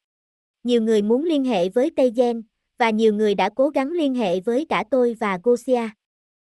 Nhiều 0.65 0.83
người 0.83 1.03
muốn 1.03 1.25
liên 1.25 1.45
hệ 1.45 1.69
với 1.69 1.91
Tây 1.97 2.13
Gen, 2.17 2.43
và 2.79 2.91
nhiều 2.91 3.15
người 3.15 3.35
đã 3.35 3.49
cố 3.49 3.69
gắng 3.69 3.91
liên 3.93 4.15
hệ 4.15 4.41
với 4.41 4.67
cả 4.69 4.85
tôi 4.91 5.17
và 5.21 5.39
Gosia. 5.43 5.89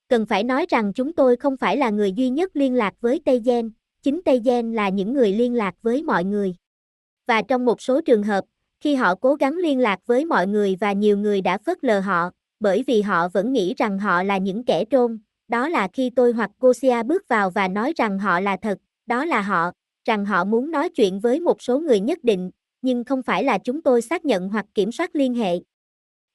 Cần 0.09 0.27
phải 0.27 0.45
nói 0.45 0.67
rằng 0.69 0.93
chúng 0.93 1.13
tôi 1.13 1.37
không 1.37 1.57
phải 1.57 1.77
là 1.77 1.91
người 1.91 2.13
duy 2.13 2.29
nhất 2.29 2.57
liên 2.57 2.75
lạc 2.75 2.95
với 3.01 3.21
Tây 3.25 3.41
Gen, 3.45 3.71
chính 4.03 4.23
Tây 4.25 4.41
Gen 4.45 4.73
là 4.73 4.89
những 4.89 5.13
người 5.13 5.33
liên 5.33 5.55
lạc 5.55 5.75
với 5.83 6.03
mọi 6.03 6.25
người. 6.25 6.55
Và 7.27 7.43
trong 7.43 7.65
một 7.65 7.83
số 7.83 8.01
trường 8.01 8.23
hợp, 8.23 8.45
khi 8.81 8.95
họ 8.95 9.15
cố 9.15 9.35
gắng 9.35 9.57
liên 9.57 9.79
lạc 9.79 10.01
với 10.07 10.25
mọi 10.25 10.47
người 10.47 10.77
và 10.81 10.93
nhiều 10.93 11.19
người 11.19 11.41
đã 11.41 11.59
phớt 11.59 11.85
lờ 11.85 12.01
họ, 12.01 12.31
bởi 12.61 12.85
vì 12.87 13.03
họ 13.03 13.29
vẫn 13.29 13.53
nghĩ 13.53 13.75
rằng 13.77 13.99
họ 13.99 14.23
là 14.23 14.39
những 14.39 14.65
kẻ 14.65 14.85
trôn, 14.91 15.19
đó 15.49 15.69
là 15.69 15.89
khi 15.93 16.11
tôi 16.11 16.33
hoặc 16.33 16.51
Gosia 16.61 17.03
bước 17.03 17.29
vào 17.29 17.51
và 17.51 17.69
nói 17.69 17.93
rằng 17.97 18.19
họ 18.19 18.41
là 18.41 18.57
thật, 18.63 18.79
đó 19.07 19.25
là 19.25 19.41
họ, 19.41 19.71
rằng 20.05 20.25
họ 20.25 20.45
muốn 20.45 20.71
nói 20.71 20.89
chuyện 20.89 21.21
với 21.21 21.41
một 21.41 21.63
số 21.63 21.79
người 21.79 22.01
nhất 22.01 22.19
định, 22.25 22.51
nhưng 22.83 23.05
không 23.05 23.23
phải 23.23 23.45
là 23.45 23.59
chúng 23.59 23.83
tôi 23.83 24.03
xác 24.03 24.25
nhận 24.25 24.49
hoặc 24.49 24.67
kiểm 24.75 24.93
soát 24.93 25.17
liên 25.17 25.35
hệ. 25.35 25.59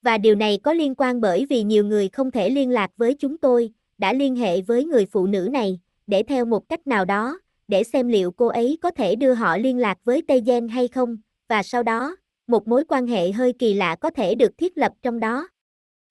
Và 0.02 0.18
điều 0.18 0.36
này 0.36 0.60
có 0.64 0.74
liên 0.74 0.96
quan 0.96 1.22
bởi 1.22 1.46
vì 1.50 1.64
nhiều 1.64 1.86
người 1.86 2.10
không 2.10 2.32
thể 2.32 2.50
liên 2.50 2.70
lạc 2.70 2.92
với 2.98 3.14
chúng 3.14 3.38
tôi, 3.38 3.72
đã 3.98 4.14
liên 4.14 4.36
hệ 4.36 4.62
với 4.62 4.86
người 4.86 5.06
phụ 5.06 5.28
nữ 5.28 5.50
này, 5.52 5.80
để 6.08 6.24
theo 6.24 6.46
một 6.46 6.70
cách 6.70 6.88
nào 6.88 7.06
đó, 7.06 7.40
để 7.68 7.84
xem 7.84 8.08
liệu 8.08 8.32
cô 8.32 8.48
ấy 8.48 8.78
có 8.82 8.92
thể 8.92 9.16
đưa 9.16 9.34
họ 9.34 9.58
liên 9.58 9.78
lạc 9.78 9.98
với 10.04 10.22
Tây 10.28 10.42
Gen 10.46 10.68
hay 10.68 10.88
không, 10.88 11.18
và 11.48 11.64
sau 11.64 11.84
đó, 11.84 12.16
một 12.48 12.68
mối 12.68 12.84
quan 12.88 13.08
hệ 13.08 13.32
hơi 13.32 13.54
kỳ 13.60 13.74
lạ 13.74 13.96
có 13.96 14.10
thể 14.10 14.36
được 14.36 14.58
thiết 14.58 14.78
lập 14.78 14.92
trong 15.02 15.20
đó. 15.20 15.48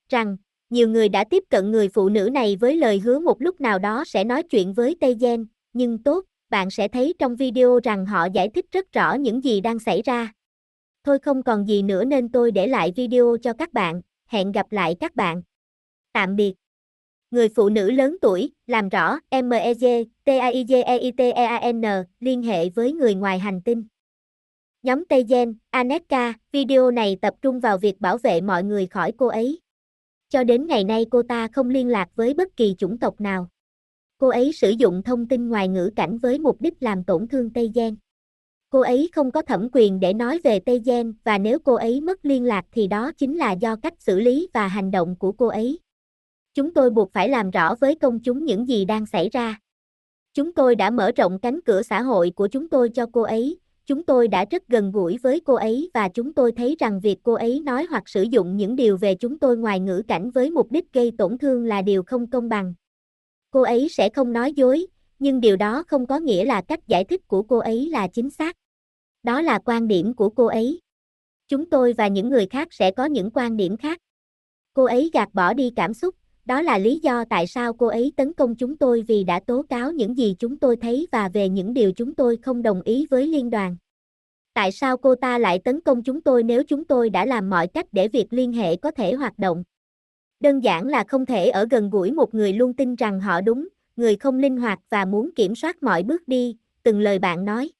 Rằng, 0.09 0.37
nhiều 0.71 0.89
người 0.89 1.09
đã 1.09 1.25
tiếp 1.25 1.45
cận 1.51 1.71
người 1.71 1.89
phụ 1.89 2.09
nữ 2.09 2.31
này 2.33 2.57
với 2.57 2.77
lời 2.77 2.99
hứa 2.99 3.19
một 3.19 3.43
lúc 3.43 3.61
nào 3.61 3.79
đó 3.79 4.05
sẽ 4.07 4.25
nói 4.25 4.43
chuyện 4.43 4.73
với 4.73 4.97
Tây 5.01 5.17
Gen, 5.21 5.47
nhưng 5.73 6.03
tốt, 6.03 6.25
bạn 6.51 6.71
sẽ 6.71 6.89
thấy 6.89 7.15
trong 7.19 7.37
video 7.37 7.81
rằng 7.85 8.07
họ 8.07 8.25
giải 8.25 8.49
thích 8.55 8.67
rất 8.73 8.93
rõ 8.93 9.15
những 9.15 9.45
gì 9.45 9.61
đang 9.61 9.79
xảy 9.79 10.03
ra. 10.03 10.33
Thôi 11.05 11.19
không 11.19 11.43
còn 11.43 11.69
gì 11.69 11.83
nữa 11.83 12.05
nên 12.05 12.29
tôi 12.29 12.51
để 12.51 12.67
lại 12.67 12.93
video 12.97 13.37
cho 13.43 13.53
các 13.53 13.73
bạn, 13.73 14.01
hẹn 14.27 14.53
gặp 14.53 14.73
lại 14.73 14.97
các 15.01 15.17
bạn. 15.17 15.43
Tạm 16.13 16.37
biệt. 16.37 16.55
Người 17.31 17.49
phụ 17.49 17.69
nữ 17.69 17.91
lớn 17.91 18.17
tuổi, 18.21 18.53
làm 18.67 18.89
rõ, 18.89 19.19
MEG, 19.31 20.05
TAIGEITEAN, 20.25 21.83
liên 22.21 22.43
hệ 22.43 22.69
với 22.69 22.93
người 22.93 23.15
ngoài 23.15 23.39
hành 23.39 23.63
tinh. 23.63 23.85
Nhóm 24.83 25.05
Tây 25.05 25.25
Gen, 25.29 25.55
Aneka, 25.71 26.33
video 26.53 26.91
này 26.91 27.17
tập 27.23 27.35
trung 27.43 27.61
vào 27.61 27.79
việc 27.79 28.01
bảo 28.01 28.19
vệ 28.19 28.41
mọi 28.41 28.65
người 28.65 28.87
khỏi 28.87 29.13
cô 29.17 29.27
ấy. 29.27 29.61
Cho 30.29 30.45
đến 30.45 30.67
ngày 30.67 30.85
nay 30.85 31.07
cô 31.11 31.23
ta 31.23 31.49
không 31.49 31.71
liên 31.71 31.89
lạc 31.89 32.09
với 32.15 32.35
bất 32.35 32.57
kỳ 32.57 32.75
chủng 32.79 32.99
tộc 32.99 33.21
nào. 33.21 33.49
Cô 34.19 34.29
ấy 34.29 34.53
sử 34.53 34.71
dụng 34.71 35.03
thông 35.03 35.29
tin 35.29 35.49
ngoài 35.49 35.69
ngữ 35.69 35.91
cảnh 35.97 36.19
với 36.19 36.39
mục 36.39 36.61
đích 36.61 36.75
làm 36.81 37.05
tổn 37.05 37.29
thương 37.29 37.51
Tây 37.51 37.71
Gen. 37.75 37.97
Cô 38.71 38.81
ấy 38.81 39.11
không 39.13 39.31
có 39.31 39.43
thẩm 39.43 39.69
quyền 39.73 40.01
để 40.01 40.13
nói 40.13 40.41
về 40.45 40.61
Tây 40.61 40.83
Gen 40.85 41.15
và 41.25 41.39
nếu 41.39 41.59
cô 41.59 41.75
ấy 41.75 42.01
mất 42.01 42.25
liên 42.25 42.45
lạc 42.45 42.67
thì 42.73 42.87
đó 42.87 43.13
chính 43.13 43.37
là 43.37 43.53
do 43.53 43.77
cách 43.77 43.95
xử 43.99 44.21
lý 44.21 44.49
và 44.55 44.69
hành 44.69 44.91
động 44.91 45.17
của 45.19 45.33
cô 45.33 45.47
ấy. 45.47 45.79
Chúng 46.55 46.75
tôi 46.75 46.91
buộc 46.91 47.13
phải 47.13 47.29
làm 47.29 47.51
rõ 47.51 47.75
với 47.75 47.95
công 47.95 48.21
chúng 48.21 48.45
những 48.45 48.69
gì 48.69 48.85
đang 48.85 49.07
xảy 49.07 49.29
ra. 49.29 49.59
Chúng 50.35 50.53
tôi 50.53 50.75
đã 50.75 50.91
mở 50.91 51.11
rộng 51.17 51.39
cánh 51.39 51.61
cửa 51.61 51.83
xã 51.83 52.03
hội 52.03 52.33
của 52.37 52.49
chúng 52.49 52.69
tôi 52.69 52.89
cho 52.89 53.07
cô 53.13 53.23
ấy, 53.23 53.59
chúng 53.89 54.03
tôi 54.03 54.29
đã 54.29 54.45
rất 54.51 54.69
gần 54.69 54.93
gũi 54.93 55.19
với 55.23 55.41
cô 55.41 55.55
ấy 55.55 55.91
và 55.95 56.09
chúng 56.09 56.33
tôi 56.33 56.53
thấy 56.53 56.77
rằng 56.79 57.01
việc 57.01 57.19
cô 57.23 57.33
ấy 57.33 57.61
nói 57.61 57.87
hoặc 57.91 58.09
sử 58.09 58.23
dụng 58.23 58.57
những 58.57 58.77
điều 58.77 58.97
về 58.97 59.15
chúng 59.15 59.39
tôi 59.39 59.57
ngoài 59.57 59.81
ngữ 59.81 60.03
cảnh 60.09 60.31
với 60.31 60.51
mục 60.51 60.73
đích 60.73 60.93
gây 60.93 61.13
tổn 61.19 61.39
thương 61.39 61.65
là 61.65 61.83
điều 61.83 62.03
không 62.03 62.31
công 62.31 62.49
bằng. 62.49 62.75
Cô 63.51 63.63
ấy 63.63 63.89
sẽ 63.89 64.09
không 64.09 64.33
nói 64.33 64.53
dối, 64.53 64.87
nhưng 65.19 65.41
điều 65.41 65.57
đó 65.57 65.85
không 65.87 66.07
có 66.07 66.19
nghĩa 66.19 66.45
là 66.45 66.63
cách 66.69 66.87
giải 66.87 67.05
thích 67.05 67.29
của 67.29 67.43
cô 67.43 67.59
ấy 67.59 67.89
là 67.91 68.09
chính 68.09 68.31
xác. 68.31 68.57
Đó 69.23 69.43
là 69.43 69.59
quan 69.65 69.89
điểm 69.89 70.15
của 70.15 70.29
cô 70.29 70.47
ấy. 70.47 70.81
Chúng 71.49 71.71
tôi 71.71 71.93
và 71.93 72.09
những 72.09 72.29
người 72.29 72.47
khác 72.47 72.69
sẽ 72.71 72.91
có 72.91 73.05
những 73.05 73.31
quan 73.35 73.57
điểm 73.57 73.77
khác. 73.77 73.99
Cô 74.75 74.85
ấy 74.85 75.11
gạt 75.13 75.29
bỏ 75.35 75.55
đi 75.55 75.73
cảm 75.77 75.95
xúc, 75.95 76.15
đó 76.49 76.63
là 76.63 76.79
lý 76.79 77.01
do 77.03 77.25
tại 77.25 77.47
sao 77.47 77.73
cô 77.73 77.87
ấy 77.87 78.13
tấn 78.17 78.33
công 78.33 78.55
chúng 78.55 78.77
tôi 78.77 79.03
vì 79.09 79.25
đã 79.25 79.41
tố 79.41 79.63
cáo 79.63 79.93
những 79.93 80.17
gì 80.17 80.37
chúng 80.39 80.57
tôi 80.57 80.77
thấy 80.77 81.07
và 81.13 81.29
về 81.29 81.49
những 81.49 81.75
điều 81.75 81.93
chúng 81.93 82.15
tôi 82.15 82.37
không 82.37 82.63
đồng 82.63 82.83
ý 82.83 83.07
với 83.11 83.27
liên 83.27 83.51
đoàn. 83.51 83.77
Tại 84.55 84.73
sao 84.73 84.97
cô 84.97 85.15
ta 85.15 85.39
lại 85.39 85.59
tấn 85.59 85.81
công 85.81 86.03
chúng 86.03 86.21
tôi 86.21 86.43
nếu 86.43 86.63
chúng 86.65 86.85
tôi 86.85 87.11
đã 87.11 87.25
làm 87.25 87.51
mọi 87.51 87.69
cách 87.69 87.87
để 87.93 88.09
việc 88.09 88.27
liên 88.31 88.53
hệ 88.53 88.77
có 88.77 88.91
thể 88.91 89.13
hoạt 89.13 89.39
động? 89.39 89.65
Đơn 90.41 90.61
giản 90.61 90.87
là 90.87 91.05
không 91.09 91.27
thể 91.27 91.49
ở 91.49 91.67
gần 91.71 91.91
gũi 91.91 92.13
một 92.13 92.35
người 92.35 92.53
luôn 92.53 92.75
tin 92.75 92.95
rằng 92.95 93.21
họ 93.21 93.41
đúng, 93.41 93.69
người 93.97 94.17
không 94.17 94.39
linh 94.39 94.57
hoạt 94.57 94.79
và 94.91 95.05
muốn 95.05 95.31
kiểm 95.37 95.55
soát 95.55 95.83
mọi 95.83 96.03
bước 96.03 96.29
đi, 96.29 96.57
từng 96.83 97.01
lời 97.01 97.19
bạn 97.19 97.45
nói. 97.45 97.71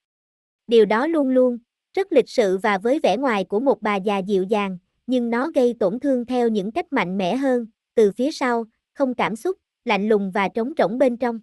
Điều 0.67 0.85
đó 0.85 1.07
luôn 1.07 1.29
luôn, 1.29 1.59
rất 1.97 2.13
lịch 2.13 2.29
sự 2.29 2.59
và 2.59 2.79
với 2.79 3.01
vẻ 3.03 3.17
ngoài 3.17 3.45
của 3.45 3.61
một 3.61 3.83
bà 3.83 3.97
già 3.97 4.19
dịu 4.19 4.43
dàng, 4.43 4.79
nhưng 5.07 5.31
nó 5.31 5.51
gây 5.55 5.75
tổn 5.81 6.01
thương 6.01 6.25
theo 6.25 6.49
những 6.49 6.73
cách 6.73 6.93
mạnh 6.93 7.19
mẽ 7.19 7.37
hơn, 7.37 7.67
từ 7.99 8.13
phía 8.13 8.31
sau, 8.33 8.65
không 8.95 9.15
cảm 9.15 9.37
xúc, 9.37 9.57
lạnh 9.85 10.09
lùng 10.09 10.31
và 10.31 10.49
trống 10.49 10.73
rỗng 10.79 10.99
bên 10.99 11.17
trong. 11.17 11.41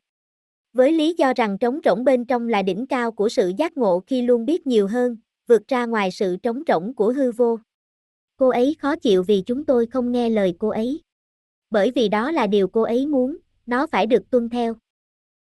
Với 0.74 0.92
lý 0.92 1.16
do 1.18 1.34
rằng 1.36 1.58
trống 1.58 1.80
rỗng 1.86 2.04
bên 2.04 2.26
trong 2.26 2.48
là 2.48 2.62
đỉnh 2.62 2.88
cao 2.88 3.12
của 3.12 3.30
sự 3.30 3.52
giác 3.58 3.78
ngộ 3.78 4.04
khi 4.08 4.22
luôn 4.22 4.46
biết 4.46 4.68
nhiều 4.68 4.88
hơn, 4.88 5.18
vượt 5.48 5.68
ra 5.68 5.86
ngoài 5.86 6.12
sự 6.12 6.38
trống 6.44 6.64
rỗng 6.68 6.94
của 6.96 7.14
hư 7.14 7.32
vô. 7.32 7.60
Cô 8.38 8.50
ấy 8.50 8.76
khó 8.80 8.96
chịu 8.96 9.24
vì 9.24 9.42
chúng 9.46 9.66
tôi 9.66 9.86
không 9.86 10.12
nghe 10.12 10.30
lời 10.30 10.56
cô 10.60 10.70
ấy. 10.70 11.02
Bởi 11.70 11.92
vì 11.96 12.10
đó 12.10 12.32
là 12.32 12.48
điều 12.48 12.68
cô 12.68 12.82
ấy 12.82 13.08
muốn, 13.08 13.38
nó 13.66 13.88
phải 13.88 14.06
được 14.06 14.30
tuân 14.30 14.50
theo. 14.50 14.76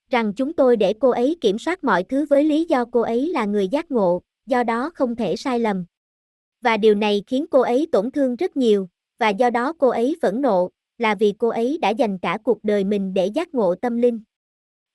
Rằng 0.10 0.34
chúng 0.34 0.53
tôi 0.53 0.77
để 0.77 0.93
cô 1.00 1.10
ấy 1.10 1.38
kiểm 1.41 1.60
soát 1.60 1.84
mọi 1.84 2.03
thứ 2.03 2.25
với 2.29 2.43
lý 2.43 2.65
do 2.65 2.86
cô 2.86 3.01
ấy 3.01 3.27
là 3.27 3.45
người 3.45 3.67
giác 3.67 3.91
ngộ, 3.91 4.22
do 4.45 4.63
đó 4.63 4.91
không 4.95 5.15
thể 5.15 5.36
sai 5.36 5.60
lầm. 5.60 5.86
Và 6.62 6.77
điều 6.77 6.95
này 6.95 7.24
khiến 7.27 7.45
cô 7.51 7.62
ấy 7.62 7.88
tổn 7.91 8.12
thương 8.12 8.36
rất 8.36 8.57
nhiều, 8.57 8.88
và 9.19 9.29
do 9.29 9.50
đó 9.50 9.74
cô 9.77 9.89
ấy 9.89 10.15
phẫn 10.22 10.41
nộ, 10.41 10.72
là 10.98 11.16
vì 11.16 11.34
cô 11.38 11.48
ấy 11.48 11.78
đã 11.82 11.90
dành 11.90 12.18
cả 12.18 12.38
cuộc 12.44 12.64
đời 12.64 12.84
mình 12.84 13.14
để 13.14 13.25
giác 13.25 13.54
ngộ 13.54 13.75
tâm 13.75 13.98
linh. 13.98 14.20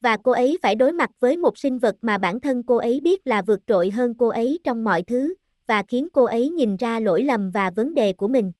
Và 0.00 0.16
cô 0.16 0.32
ấy 0.32 0.58
phải 0.62 0.74
đối 0.74 0.92
mặt 0.92 1.10
với 1.20 1.36
một 1.36 1.58
sinh 1.58 1.78
vật 1.78 1.96
mà 2.02 2.18
bản 2.18 2.40
thân 2.40 2.62
cô 2.62 2.76
ấy 2.76 3.00
biết 3.00 3.26
là 3.26 3.42
vượt 3.42 3.60
trội 3.66 3.90
hơn 3.90 4.14
cô 4.18 4.28
ấy 4.28 4.58
trong 4.64 4.84
mọi 4.84 5.02
thứ, 5.02 5.34
và 5.66 5.82
khiến 5.88 6.08
cô 6.12 6.24
ấy 6.24 6.50
nhìn 6.50 6.76
ra 6.76 7.00
lỗi 7.00 7.22
lầm 7.22 7.50
và 7.50 7.70
vấn 7.70 7.94
đề 7.94 8.12
của 8.12 8.28
mình. 8.28 8.52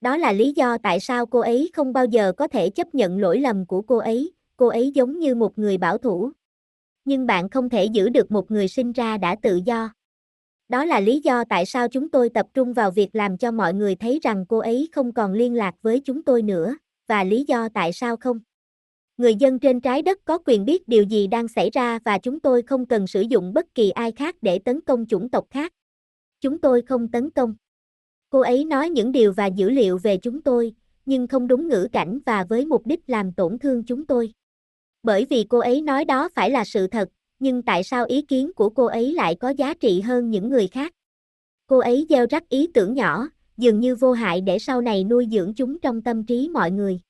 Đó 0.00 0.16
là 0.16 0.32
lý 0.32 0.52
do 0.56 0.78
tại 0.78 1.00
sao 1.00 1.26
cô 1.26 1.40
ấy 1.40 1.70
không 1.72 1.92
bao 1.92 2.04
giờ 2.04 2.32
có 2.32 2.48
thể 2.48 2.70
chấp 2.70 2.94
nhận 2.94 3.20
lỗi 3.20 3.40
lầm 3.40 3.66
của 3.66 3.82
cô 3.82 3.96
ấy, 3.96 4.32
cô 4.56 4.66
ấy 4.66 4.90
giống 4.94 5.18
như 5.18 5.34
một 5.34 5.58
người 5.58 5.78
bảo 5.78 5.98
thủ. 5.98 6.30
Nhưng 7.04 7.26
bạn 7.26 7.48
không 7.48 7.68
thể 7.68 7.84
giữ 7.84 8.08
được 8.08 8.30
một 8.30 8.50
người 8.50 8.68
sinh 8.68 8.92
ra 8.92 9.18
đã 9.18 9.36
tự 9.42 9.60
do. 9.64 9.90
Đó 10.72 10.84
là 10.84 11.00
lý 11.00 11.20
do 11.20 11.44
tại 11.44 11.66
sao 11.66 11.88
chúng 11.88 12.08
tôi 12.08 12.28
tập 12.28 12.46
trung 12.54 12.72
vào 12.72 12.90
việc 12.90 13.08
làm 13.12 13.38
cho 13.38 13.50
mọi 13.50 13.74
người 13.74 13.94
thấy 13.94 14.20
rằng 14.22 14.44
cô 14.48 14.58
ấy 14.58 14.88
không 14.92 15.12
còn 15.12 15.32
liên 15.32 15.54
lạc 15.54 15.74
với 15.82 16.00
chúng 16.00 16.22
tôi 16.22 16.42
nữa, 16.42 16.76
và 17.06 17.24
lý 17.24 17.44
do 17.48 17.68
tại 17.74 17.92
sao 17.92 18.16
không. 18.16 18.40
Người 19.16 19.34
dân 19.34 19.58
trên 19.58 19.80
trái 19.80 20.02
đất 20.02 20.18
có 20.24 20.38
quyền 20.46 20.64
biết 20.64 20.88
điều 20.88 21.02
gì 21.02 21.26
đang 21.26 21.48
xảy 21.48 21.70
ra 21.70 21.98
và 22.04 22.18
chúng 22.18 22.40
tôi 22.40 22.62
không 22.62 22.86
cần 22.86 23.06
sử 23.06 23.20
dụng 23.20 23.54
bất 23.54 23.74
kỳ 23.74 23.90
ai 23.90 24.12
khác 24.12 24.36
để 24.42 24.58
tấn 24.58 24.80
công 24.80 25.06
chủng 25.06 25.28
tộc 25.28 25.46
khác. 25.50 25.72
Chúng 26.40 26.60
tôi 26.60 26.82
không 26.82 27.08
tấn 27.08 27.30
công. 27.30 27.54
Cô 28.30 28.40
ấy 28.40 28.64
nói 28.64 28.90
những 28.90 29.12
điều 29.12 29.32
và 29.32 29.46
dữ 29.46 29.70
liệu 29.70 29.98
về 29.98 30.16
chúng 30.16 30.42
tôi, 30.42 30.74
nhưng 31.06 31.26
không 31.26 31.48
đúng 31.48 31.68
ngữ 31.68 31.88
cảnh 31.92 32.18
và 32.26 32.44
với 32.48 32.66
mục 32.66 32.86
đích 32.86 33.00
làm 33.06 33.32
tổn 33.32 33.58
thương 33.58 33.84
chúng 33.84 34.06
tôi. 34.06 34.32
Bởi 35.02 35.26
vì 35.30 35.44
cô 35.48 35.58
ấy 35.58 35.82
nói 35.82 36.04
đó 36.04 36.28
phải 36.34 36.50
là 36.50 36.64
sự 36.64 36.86
thật, 36.86 37.08
nhưng 37.42 37.62
tại 37.62 37.82
sao 37.82 38.04
ý 38.04 38.22
kiến 38.22 38.52
của 38.52 38.70
cô 38.70 38.84
ấy 38.84 39.12
lại 39.12 39.34
có 39.34 39.48
giá 39.48 39.74
trị 39.74 40.00
hơn 40.00 40.30
những 40.30 40.48
người 40.48 40.68
khác? 40.68 40.92
Cô 41.66 41.78
ấy 41.78 42.06
gieo 42.08 42.26
rắc 42.30 42.48
ý 42.48 42.66
tưởng 42.74 42.94
nhỏ, 42.94 43.28
dường 43.56 43.80
như 43.80 43.96
vô 43.96 44.12
hại 44.12 44.40
để 44.40 44.58
sau 44.58 44.80
này 44.80 45.04
nuôi 45.04 45.26
dưỡng 45.30 45.54
chúng 45.54 45.78
trong 45.78 46.02
tâm 46.02 46.26
trí 46.26 46.48
mọi 46.48 46.70
người. 46.70 47.00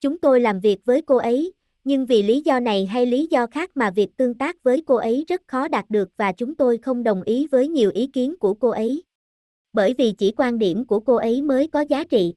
Chúng 0.00 0.18
tôi 0.18 0.40
làm 0.40 0.60
việc 0.60 0.84
với 0.84 1.02
cô 1.02 1.16
ấy, 1.16 1.52
nhưng 1.84 2.06
vì 2.06 2.22
lý 2.22 2.42
do 2.44 2.60
này 2.60 2.86
hay 2.86 3.06
lý 3.06 3.26
do 3.30 3.46
khác 3.46 3.70
mà 3.74 3.90
việc 3.90 4.16
tương 4.16 4.34
tác 4.34 4.62
với 4.62 4.82
cô 4.86 4.94
ấy 4.94 5.24
rất 5.28 5.42
khó 5.46 5.68
đạt 5.68 5.90
được 5.90 6.08
và 6.16 6.32
chúng 6.32 6.54
tôi 6.54 6.78
không 6.78 7.02
đồng 7.02 7.22
ý 7.22 7.46
với 7.46 7.68
nhiều 7.68 7.90
ý 7.94 8.06
kiến 8.06 8.36
của 8.36 8.54
cô 8.54 8.68
ấy. 8.68 9.02
Bởi 9.72 9.94
vì 9.98 10.12
chỉ 10.12 10.32
quan 10.36 10.58
điểm 10.58 10.86
của 10.86 11.00
cô 11.00 11.14
ấy 11.16 11.42
mới 11.42 11.68
có 11.68 11.80
giá 11.80 12.04
trị. 12.04 12.34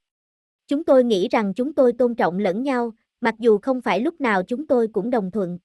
Chúng 0.68 0.84
tôi 0.84 1.04
nghĩ 1.04 1.28
rằng 1.28 1.54
chúng 1.54 1.74
tôi 1.74 1.92
tôn 1.92 2.14
trọng 2.14 2.38
lẫn 2.38 2.62
nhau, 2.62 2.92
mặc 3.20 3.34
dù 3.38 3.58
không 3.58 3.80
phải 3.80 4.00
lúc 4.00 4.20
nào 4.20 4.42
chúng 4.42 4.66
tôi 4.66 4.88
cũng 4.92 5.10
đồng 5.10 5.30
thuận. 5.30 5.58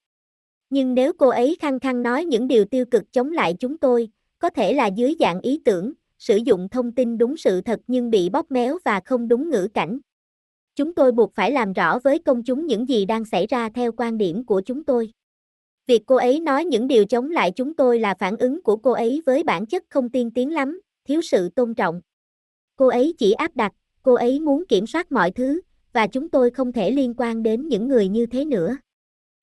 Nhưng 0.69 0.93
nếu 0.93 1.13
cô 1.13 1.27
ấy 1.27 1.57
khăng 1.59 1.79
khăng 1.79 2.03
nói 2.03 2.25
những 2.25 2.47
điều 2.47 2.65
tiêu 2.65 2.86
cực 2.86 3.13
chống 3.13 3.31
lại 3.31 3.55
chúng 3.59 3.77
tôi, 3.77 4.09
có 4.39 4.50
thể 4.50 4.74
là 4.74 4.88
dưới 4.88 5.15
dạng 5.19 5.41
ý 5.41 5.62
tưởng, 5.65 5.93
sử 6.19 6.36
dụng 6.36 6.69
thông 6.69 6.91
tin 6.91 7.17
đúng 7.17 7.38
sự 7.38 7.62
thật 7.62 7.79
nhưng 7.88 8.09
bị 8.09 8.29
bóp 8.29 8.51
méo 8.51 8.77
và 8.86 9.00
không 9.05 9.27
đúng 9.27 9.50
ngữ 9.50 9.67
cảnh. 9.74 10.00
Chúng 10.75 10.93
tôi 10.93 11.12
buộc 11.12 11.33
phải 11.36 11.51
làm 11.51 11.74
rõ 11.74 12.00
với 12.00 12.19
công 12.19 12.43
chúng 12.43 12.65
những 12.65 12.89
gì 12.89 13.05
đang 13.05 13.25
xảy 13.25 13.47
ra 13.47 13.69
theo 13.69 13.91
quan 13.97 14.17
điểm 14.17 14.45
của 14.45 14.62
chúng 14.65 14.83
tôi. 14.83 15.12
Việc 15.88 16.03
cô 16.05 16.15
ấy 16.15 16.39
nói 16.39 16.65
những 16.65 16.88
điều 16.88 17.05
chống 17.05 17.29
lại 17.29 17.51
chúng 17.51 17.74
tôi 17.74 18.00
là 18.00 18.15
phản 18.19 18.38
ứng 18.38 18.63
của 18.63 18.77
cô 18.77 18.91
ấy 18.91 19.21
với 19.25 19.43
bản 19.43 19.65
chất 19.65 19.83
không 19.89 20.09
tiên 20.09 20.31
tiến 20.31 20.53
lắm, 20.53 20.81
thiếu 21.07 21.21
sự 21.21 21.50
tôn 21.50 21.75
trọng. 21.75 22.01
Cô 22.75 22.88
ấy 22.88 23.15
chỉ 23.17 23.31
áp 23.31 23.55
đặt, 23.55 23.74
cô 24.03 24.13
ấy 24.13 24.39
muốn 24.39 24.63
kiểm 24.65 24.88
soát 24.88 25.12
mọi 25.12 25.31
thứ, 25.31 25.62
và 25.93 26.07
chúng 26.07 26.29
tôi 26.29 26.50
không 26.51 26.71
thể 26.71 26.91
liên 26.91 27.13
quan 27.17 27.43
đến 27.43 27.67
những 27.67 27.88
người 27.88 28.07
như 28.07 28.25
thế 28.25 28.45
nữa. 28.45 28.77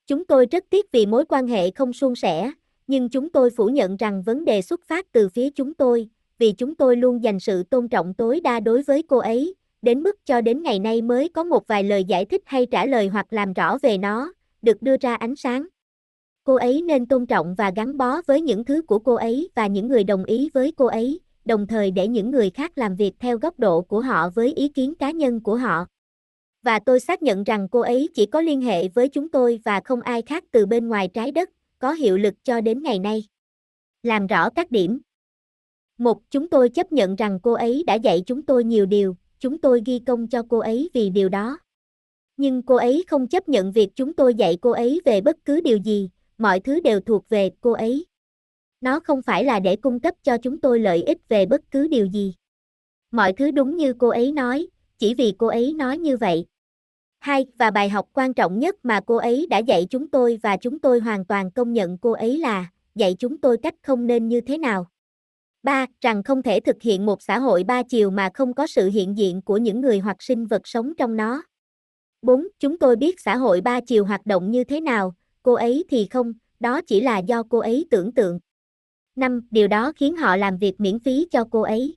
Chúng 0.06 0.24
tôi 0.24 0.46
rất 0.46 0.64
tiếc 0.70 0.92
vì 0.92 1.06
mối 1.06 1.24
quan 1.28 1.46
hệ 1.46 1.70
không 1.70 1.92
suôn 1.92 2.14
sẻ, 2.14 2.52
nhưng 2.86 3.08
chúng 3.08 3.30
tôi 3.30 3.50
phủ 3.50 3.66
nhận 3.66 3.96
rằng 3.96 4.22
vấn 4.22 4.44
đề 4.44 4.62
xuất 4.62 4.80
phát 4.84 5.12
từ 5.12 5.28
phía 5.28 5.50
chúng 5.50 5.74
tôi, 5.74 6.08
vì 6.38 6.52
chúng 6.52 6.74
tôi 6.74 6.96
luôn 6.96 7.22
dành 7.22 7.40
sự 7.40 7.62
tôn 7.62 7.88
trọng 7.88 8.14
tối 8.14 8.40
đa 8.40 8.60
đối 8.60 8.82
với 8.82 9.02
cô 9.02 9.18
ấy, 9.18 9.54
đến 9.82 10.02
mức 10.02 10.26
cho 10.26 10.40
đến 10.40 10.62
ngày 10.62 10.78
nay 10.78 11.02
mới 11.02 11.28
có 11.28 11.44
một 11.44 11.66
vài 11.66 11.84
lời 11.84 12.04
giải 12.04 12.24
thích 12.24 12.42
hay 12.46 12.66
trả 12.66 12.86
lời 12.86 13.08
hoặc 13.08 13.26
làm 13.30 13.52
rõ 13.52 13.78
về 13.82 13.98
nó, 13.98 14.32
được 14.62 14.82
đưa 14.82 14.96
ra 15.00 15.14
ánh 15.14 15.36
sáng. 15.36 15.66
Cô 16.44 16.54
ấy 16.54 16.82
nên 16.82 17.06
tôn 17.06 17.26
trọng 17.26 17.54
và 17.54 17.72
gắn 17.76 17.96
bó 17.96 18.22
với 18.26 18.40
những 18.40 18.64
thứ 18.64 18.82
của 18.82 18.98
cô 18.98 19.14
ấy 19.14 19.48
và 19.54 19.66
những 19.66 19.88
người 19.88 20.04
đồng 20.04 20.24
ý 20.24 20.50
với 20.54 20.72
cô 20.72 20.86
ấy, 20.86 21.20
đồng 21.44 21.66
thời 21.66 21.90
để 21.90 22.08
những 22.08 22.30
người 22.30 22.50
khác 22.50 22.78
làm 22.78 22.96
việc 22.96 23.12
theo 23.18 23.38
góc 23.38 23.58
độ 23.58 23.80
của 23.80 24.00
họ 24.00 24.30
với 24.34 24.52
ý 24.52 24.68
kiến 24.68 24.94
cá 24.94 25.10
nhân 25.10 25.40
của 25.40 25.56
họ. 25.56 25.86
Và 26.64 26.78
tôi 26.78 27.00
xác 27.00 27.22
nhận 27.22 27.44
rằng 27.44 27.68
cô 27.68 27.80
ấy 27.80 28.08
chỉ 28.14 28.26
có 28.26 28.40
liên 28.40 28.60
hệ 28.60 28.88
với 28.88 29.08
chúng 29.08 29.28
tôi 29.28 29.60
và 29.64 29.80
không 29.84 30.00
ai 30.00 30.22
khác 30.22 30.44
từ 30.50 30.66
bên 30.66 30.88
ngoài 30.88 31.08
trái 31.14 31.30
đất, 31.30 31.50
có 31.78 31.92
hiệu 31.92 32.16
lực 32.16 32.34
cho 32.44 32.60
đến 32.60 32.82
ngày 32.82 32.98
nay. 32.98 33.24
Làm 34.02 34.26
rõ 34.26 34.50
các 34.50 34.70
điểm. 34.70 35.00
Một, 35.98 36.30
chúng 36.30 36.48
tôi 36.48 36.68
chấp 36.68 36.92
nhận 36.92 37.16
rằng 37.16 37.38
cô 37.42 37.52
ấy 37.52 37.84
đã 37.86 37.94
dạy 37.94 38.22
chúng 38.26 38.42
tôi 38.42 38.64
nhiều 38.64 38.86
điều, 38.86 39.16
chúng 39.38 39.58
tôi 39.58 39.82
ghi 39.86 39.98
công 39.98 40.28
cho 40.28 40.42
cô 40.48 40.58
ấy 40.58 40.90
vì 40.92 41.10
điều 41.10 41.28
đó. 41.28 41.58
Nhưng 42.36 42.62
cô 42.62 42.74
ấy 42.74 43.04
không 43.06 43.26
chấp 43.26 43.48
nhận 43.48 43.72
việc 43.72 43.90
chúng 43.94 44.14
tôi 44.14 44.34
dạy 44.34 44.58
cô 44.60 44.70
ấy 44.70 45.00
về 45.04 45.20
bất 45.20 45.36
cứ 45.44 45.60
điều 45.60 45.76
gì, 45.76 46.10
mọi 46.38 46.60
thứ 46.60 46.80
đều 46.80 47.00
thuộc 47.00 47.28
về 47.28 47.50
cô 47.60 47.72
ấy. 47.72 48.06
Nó 48.80 49.00
không 49.00 49.22
phải 49.22 49.44
là 49.44 49.60
để 49.60 49.76
cung 49.76 50.00
cấp 50.00 50.14
cho 50.22 50.38
chúng 50.38 50.60
tôi 50.60 50.80
lợi 50.80 51.02
ích 51.02 51.28
về 51.28 51.46
bất 51.46 51.60
cứ 51.70 51.88
điều 51.88 52.06
gì. 52.06 52.34
Mọi 53.10 53.32
thứ 53.32 53.50
đúng 53.50 53.76
như 53.76 53.92
cô 53.98 54.08
ấy 54.08 54.32
nói, 54.32 54.66
chỉ 54.98 55.14
vì 55.14 55.34
cô 55.38 55.46
ấy 55.46 55.72
nói 55.74 55.98
như 55.98 56.16
vậy. 56.16 56.46
Hai, 57.24 57.46
và 57.58 57.70
bài 57.70 57.88
học 57.88 58.08
quan 58.12 58.34
trọng 58.34 58.58
nhất 58.58 58.76
mà 58.82 59.00
cô 59.06 59.16
ấy 59.16 59.46
đã 59.50 59.58
dạy 59.58 59.86
chúng 59.90 60.08
tôi 60.08 60.38
và 60.42 60.56
chúng 60.56 60.78
tôi 60.78 61.00
hoàn 61.00 61.24
toàn 61.24 61.50
công 61.50 61.72
nhận 61.72 61.98
cô 61.98 62.12
ấy 62.12 62.38
là, 62.38 62.66
dạy 62.94 63.16
chúng 63.18 63.38
tôi 63.38 63.56
cách 63.62 63.74
không 63.82 64.06
nên 64.06 64.28
như 64.28 64.40
thế 64.40 64.58
nào. 64.58 64.86
3. 65.62 65.86
Rằng 66.00 66.22
không 66.22 66.42
thể 66.42 66.60
thực 66.60 66.82
hiện 66.82 67.06
một 67.06 67.22
xã 67.22 67.38
hội 67.38 67.64
ba 67.64 67.82
chiều 67.82 68.10
mà 68.10 68.30
không 68.34 68.54
có 68.54 68.66
sự 68.66 68.90
hiện 68.90 69.18
diện 69.18 69.42
của 69.42 69.56
những 69.56 69.80
người 69.80 69.98
hoặc 69.98 70.22
sinh 70.22 70.46
vật 70.46 70.62
sống 70.64 70.92
trong 70.94 71.16
nó. 71.16 71.42
4. 72.22 72.48
Chúng 72.60 72.78
tôi 72.78 72.96
biết 72.96 73.20
xã 73.20 73.36
hội 73.36 73.60
ba 73.60 73.80
chiều 73.80 74.04
hoạt 74.04 74.26
động 74.26 74.50
như 74.50 74.64
thế 74.64 74.80
nào, 74.80 75.14
cô 75.42 75.52
ấy 75.52 75.84
thì 75.90 76.06
không, 76.10 76.32
đó 76.60 76.80
chỉ 76.86 77.00
là 77.00 77.18
do 77.18 77.42
cô 77.42 77.58
ấy 77.58 77.86
tưởng 77.90 78.12
tượng. 78.12 78.38
5. 79.16 79.48
Điều 79.50 79.68
đó 79.68 79.92
khiến 79.96 80.16
họ 80.16 80.36
làm 80.36 80.58
việc 80.58 80.80
miễn 80.80 80.98
phí 80.98 81.26
cho 81.30 81.44
cô 81.50 81.62
ấy. 81.62 81.96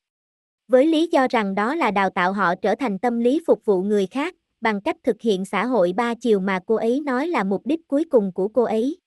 Với 0.68 0.86
lý 0.86 1.08
do 1.12 1.28
rằng 1.30 1.56
đó 1.56 1.76
là 1.76 1.92
đào 1.92 2.10
tạo 2.10 2.34
họ 2.34 2.56
trở 2.56 2.76
thành 2.76 3.00
tâm 3.00 3.20
lý 3.20 3.42
phục 3.48 3.66
vụ 3.66 3.82
người 3.82 4.08
khác, 4.08 4.36
bằng 4.62 4.82
cách 4.82 4.98
thực 5.04 5.22
hiện 5.22 5.46
xã 5.46 5.66
hội 5.66 5.94
ba 5.94 6.16
chiều 6.16 6.40
mà 6.40 6.60
cô 6.66 6.76
ấy 6.76 7.00
nói 7.00 7.28
là 7.28 7.44
mục 7.44 7.66
đích 7.66 7.88
cuối 7.88 8.04
cùng 8.10 8.32
của 8.32 8.48
cô 8.48 8.64
ấy. 8.64 8.98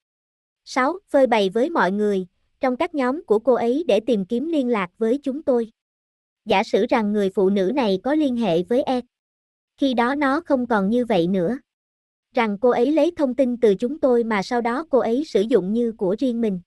6. 0.64 0.98
Phơi 1.08 1.26
bày 1.26 1.48
với 1.48 1.70
mọi 1.70 1.92
người, 1.92 2.26
trong 2.60 2.76
các 2.76 2.94
nhóm 2.94 3.24
của 3.24 3.38
cô 3.38 3.54
ấy 3.54 3.84
để 3.88 4.00
tìm 4.00 4.24
kiếm 4.24 4.48
liên 4.48 4.68
lạc 4.68 4.90
với 4.98 5.18
chúng 5.22 5.42
tôi. 5.42 5.70
Giả 6.44 6.62
sử 6.62 6.86
rằng 6.88 7.12
người 7.12 7.30
phụ 7.30 7.50
nữ 7.50 7.72
này 7.74 8.00
có 8.02 8.14
liên 8.14 8.36
hệ 8.36 8.62
với 8.62 8.82
E. 8.82 9.00
Khi 9.76 9.94
đó 9.94 10.14
nó 10.14 10.40
không 10.40 10.66
còn 10.66 10.90
như 10.90 11.04
vậy 11.04 11.26
nữa. 11.26 11.58
Rằng 12.34 12.58
cô 12.58 12.70
ấy 12.70 12.92
lấy 12.92 13.12
thông 13.16 13.34
tin 13.34 13.60
từ 13.60 13.74
chúng 13.74 14.00
tôi 14.00 14.24
mà 14.24 14.42
sau 14.42 14.60
đó 14.60 14.86
cô 14.90 14.98
ấy 14.98 15.24
sử 15.24 15.40
dụng 15.40 15.72
như 15.72 15.92
của 15.92 16.16
riêng 16.18 16.40
mình. 16.40 16.60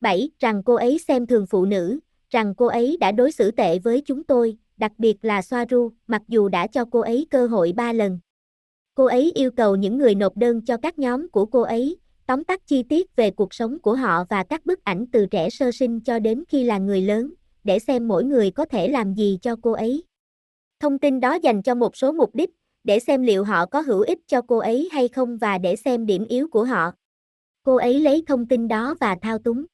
7. 0.00 0.30
Rằng 0.38 0.62
cô 0.62 0.74
ấy 0.74 0.98
xem 0.98 1.26
thường 1.26 1.46
phụ 1.46 1.64
nữ, 1.64 1.98
rằng 2.30 2.54
cô 2.54 2.66
ấy 2.66 2.96
đã 3.00 3.12
đối 3.12 3.32
xử 3.32 3.50
tệ 3.50 3.78
với 3.78 4.00
chúng 4.00 4.24
tôi, 4.24 4.56
đặc 4.76 4.92
biệt 4.98 5.16
là 5.22 5.42
Soaru, 5.42 5.92
mặc 6.06 6.22
dù 6.28 6.48
đã 6.48 6.66
cho 6.66 6.84
cô 6.84 7.00
ấy 7.00 7.26
cơ 7.30 7.46
hội 7.46 7.72
3 7.76 7.92
lần. 7.92 8.18
Cô 8.94 9.04
ấy 9.04 9.32
yêu 9.34 9.50
cầu 9.50 9.76
những 9.76 9.98
người 9.98 10.14
nộp 10.14 10.36
đơn 10.36 10.60
cho 10.64 10.76
các 10.76 10.98
nhóm 10.98 11.28
của 11.28 11.46
cô 11.46 11.62
ấy, 11.62 11.96
tóm 12.26 12.44
tắt 12.44 12.66
chi 12.66 12.82
tiết 12.82 13.16
về 13.16 13.30
cuộc 13.30 13.54
sống 13.54 13.78
của 13.78 13.94
họ 13.94 14.24
và 14.28 14.44
các 14.44 14.66
bức 14.66 14.84
ảnh 14.84 15.06
từ 15.12 15.26
trẻ 15.26 15.50
sơ 15.50 15.72
sinh 15.72 16.00
cho 16.00 16.18
đến 16.18 16.44
khi 16.48 16.64
là 16.64 16.78
người 16.78 17.00
lớn, 17.02 17.34
để 17.64 17.78
xem 17.78 18.08
mỗi 18.08 18.24
người 18.24 18.50
có 18.50 18.64
thể 18.64 18.88
làm 18.88 19.14
gì 19.14 19.38
cho 19.42 19.56
cô 19.62 19.72
ấy. 19.72 20.04
Thông 20.80 20.98
tin 20.98 21.20
đó 21.20 21.34
dành 21.34 21.62
cho 21.62 21.74
một 21.74 21.96
số 21.96 22.12
mục 22.12 22.34
đích, 22.34 22.50
để 22.84 22.98
xem 22.98 23.22
liệu 23.22 23.44
họ 23.44 23.66
có 23.66 23.80
hữu 23.80 24.00
ích 24.00 24.18
cho 24.26 24.42
cô 24.42 24.58
ấy 24.58 24.88
hay 24.92 25.08
không 25.08 25.38
và 25.38 25.58
để 25.58 25.76
xem 25.76 26.06
điểm 26.06 26.24
yếu 26.24 26.48
của 26.48 26.64
họ. 26.64 26.92
Cô 27.62 27.76
ấy 27.76 28.00
lấy 28.00 28.24
thông 28.26 28.48
tin 28.48 28.68
đó 28.68 28.94
và 29.00 29.16
thao 29.22 29.38
túng. 29.38 29.64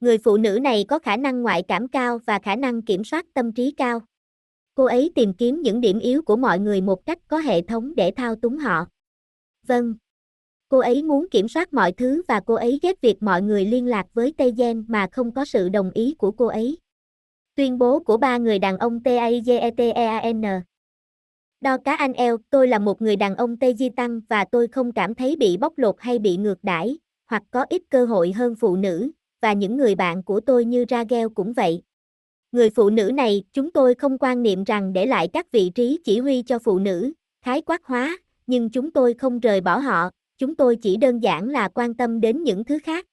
Người 0.00 0.18
phụ 0.18 0.36
nữ 0.36 0.58
này 0.62 0.84
có 0.88 0.98
khả 0.98 1.16
năng 1.16 1.42
ngoại 1.42 1.62
cảm 1.62 1.88
cao 1.88 2.18
và 2.26 2.38
khả 2.38 2.56
năng 2.56 2.82
kiểm 2.82 3.04
soát 3.04 3.26
tâm 3.34 3.52
trí 3.52 3.70
cao. 3.70 4.00
Cô 4.74 4.84
ấy 4.84 5.12
tìm 5.14 5.34
kiếm 5.34 5.62
những 5.62 5.80
điểm 5.80 5.98
yếu 5.98 6.22
của 6.22 6.36
mọi 6.36 6.58
người 6.58 6.80
một 6.80 7.06
cách 7.06 7.18
có 7.28 7.38
hệ 7.38 7.62
thống 7.62 7.94
để 7.94 8.10
thao 8.16 8.36
túng 8.36 8.58
họ. 8.58 8.86
Vâng. 9.66 9.94
Cô 10.68 10.78
ấy 10.78 11.02
muốn 11.02 11.26
kiểm 11.30 11.48
soát 11.48 11.72
mọi 11.72 11.92
thứ 11.92 12.22
và 12.28 12.40
cô 12.40 12.54
ấy 12.54 12.78
ghét 12.82 13.00
việc 13.00 13.22
mọi 13.22 13.42
người 13.42 13.64
liên 13.64 13.86
lạc 13.86 14.06
với 14.14 14.34
Tây 14.36 14.52
Gen 14.56 14.84
mà 14.88 15.06
không 15.12 15.34
có 15.34 15.44
sự 15.44 15.68
đồng 15.68 15.90
ý 15.94 16.14
của 16.18 16.30
cô 16.30 16.46
ấy. 16.46 16.78
Tuyên 17.54 17.78
bố 17.78 17.98
của 18.00 18.16
ba 18.16 18.38
người 18.38 18.58
đàn 18.58 18.78
ông 18.78 19.02
TAIGETEAN 19.02 20.42
Đo 21.60 21.78
cá 21.84 21.94
anh 21.94 22.12
eo, 22.12 22.36
tôi 22.50 22.68
là 22.68 22.78
một 22.78 23.02
người 23.02 23.16
đàn 23.16 23.36
ông 23.36 23.56
Tây 23.56 23.74
Di 23.78 23.88
Tăng 23.88 24.20
và 24.28 24.44
tôi 24.44 24.68
không 24.68 24.92
cảm 24.92 25.14
thấy 25.14 25.36
bị 25.36 25.56
bóc 25.56 25.72
lột 25.76 25.94
hay 25.98 26.18
bị 26.18 26.36
ngược 26.36 26.64
đãi, 26.64 26.98
hoặc 27.26 27.42
có 27.50 27.64
ít 27.70 27.82
cơ 27.90 28.04
hội 28.04 28.32
hơn 28.32 28.54
phụ 28.60 28.76
nữ, 28.76 29.10
và 29.40 29.52
những 29.52 29.76
người 29.76 29.94
bạn 29.94 30.22
của 30.22 30.40
tôi 30.40 30.64
như 30.64 30.84
Ragel 30.88 31.26
cũng 31.34 31.52
vậy. 31.52 31.82
Người 32.52 32.70
phụ 32.70 32.90
nữ 32.90 33.10
này, 33.14 33.44
chúng 33.52 33.70
tôi 33.70 33.94
không 33.94 34.18
quan 34.20 34.42
niệm 34.42 34.64
rằng 34.64 34.92
để 34.92 35.06
lại 35.06 35.28
các 35.32 35.52
vị 35.52 35.70
trí 35.74 35.98
chỉ 36.04 36.18
huy 36.18 36.42
cho 36.42 36.58
phụ 36.58 36.78
nữ, 36.78 37.12
khái 37.44 37.62
quát 37.62 37.84
hóa, 37.84 38.18
nhưng 38.46 38.70
chúng 38.70 38.90
tôi 38.90 39.14
không 39.14 39.40
rời 39.40 39.60
bỏ 39.60 39.78
họ, 39.78 40.10
chúng 40.38 40.54
tôi 40.54 40.76
chỉ 40.76 40.96
đơn 40.96 41.18
giản 41.18 41.48
là 41.48 41.68
quan 41.68 41.94
tâm 41.94 42.20
đến 42.20 42.42
những 42.42 42.64
thứ 42.64 42.78
khác. 42.84 43.06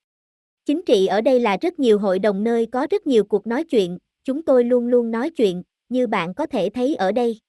Chính 0.65 0.81
trị 0.85 1.05
ở 1.05 1.21
đây 1.21 1.39
là 1.39 1.57
rất 1.61 1.79
nhiều 1.79 1.99
hội 1.99 2.19
đồng 2.19 2.43
nơi 2.43 2.65
có 2.65 2.87
rất 2.91 3.07
nhiều 3.07 3.23
cuộc 3.23 3.47
nói 3.47 3.63
chuyện, 3.63 3.97
chúng 4.23 4.41
tôi 4.41 4.63
luôn 4.63 4.87
luôn 4.87 5.11
nói 5.11 5.29
chuyện, 5.29 5.63
như 5.89 6.07
bạn 6.07 6.33
có 6.33 6.45
thể 6.45 6.69
thấy 6.69 6.95
ở 6.95 7.11
đây. 7.11 7.39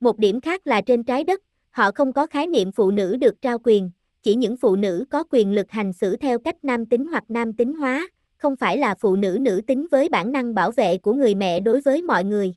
Một 0.00 0.18
điểm 0.18 0.40
khác 0.40 0.66
là 0.66 0.80
trên 0.80 1.04
trái 1.04 1.24
đất, 1.24 1.40
họ 1.70 1.90
không 1.94 2.12
có 2.12 2.26
khái 2.26 2.46
niệm 2.46 2.72
phụ 2.72 2.90
nữ 2.90 3.16
được 3.16 3.42
trao 3.42 3.58
quyền, 3.64 3.90
chỉ 4.22 4.34
những 4.34 4.56
phụ 4.56 4.76
nữ 4.76 5.04
có 5.10 5.24
quyền 5.30 5.52
lực 5.52 5.70
hành 5.70 5.92
xử 5.92 6.16
theo 6.16 6.38
cách 6.38 6.64
nam 6.64 6.86
tính 6.86 7.06
hoặc 7.06 7.24
nam 7.28 7.52
tính 7.52 7.74
hóa, 7.74 8.08
không 8.44 8.56
phải 8.56 8.78
là 8.78 8.94
phụ 8.94 9.16
nữ 9.16 9.38
nữ 9.40 9.60
tính 9.66 9.86
với 9.90 10.08
bản 10.08 10.32
năng 10.32 10.54
bảo 10.54 10.70
vệ 10.70 10.98
của 10.98 11.12
người 11.12 11.34
mẹ 11.34 11.60
đối 11.60 11.80
với 11.80 12.02
mọi 12.02 12.24
người. 12.24 12.54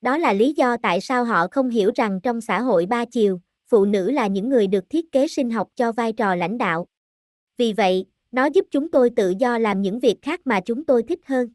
Đó 0.00 0.18
là 0.18 0.32
lý 0.32 0.52
do 0.52 0.76
tại 0.76 1.00
sao 1.00 1.24
họ 1.24 1.46
không 1.50 1.70
hiểu 1.70 1.90
rằng 1.94 2.20
trong 2.20 2.40
xã 2.40 2.60
hội 2.60 2.86
ba 2.86 3.04
chiều, 3.04 3.40
phụ 3.68 3.84
nữ 3.84 4.10
là 4.10 4.26
những 4.26 4.48
người 4.48 4.66
được 4.66 4.90
thiết 4.90 5.12
kế 5.12 5.28
sinh 5.28 5.50
học 5.50 5.68
cho 5.76 5.92
vai 5.92 6.12
trò 6.12 6.34
lãnh 6.34 6.58
đạo. 6.58 6.86
Vì 7.56 7.72
vậy, 7.72 8.06
nó 8.32 8.46
giúp 8.46 8.66
chúng 8.70 8.90
tôi 8.90 9.10
tự 9.10 9.34
do 9.38 9.58
làm 9.58 9.82
những 9.82 9.98
việc 9.98 10.16
khác 10.22 10.40
mà 10.44 10.60
chúng 10.60 10.84
tôi 10.84 11.02
thích 11.02 11.20
hơn. 11.26 11.48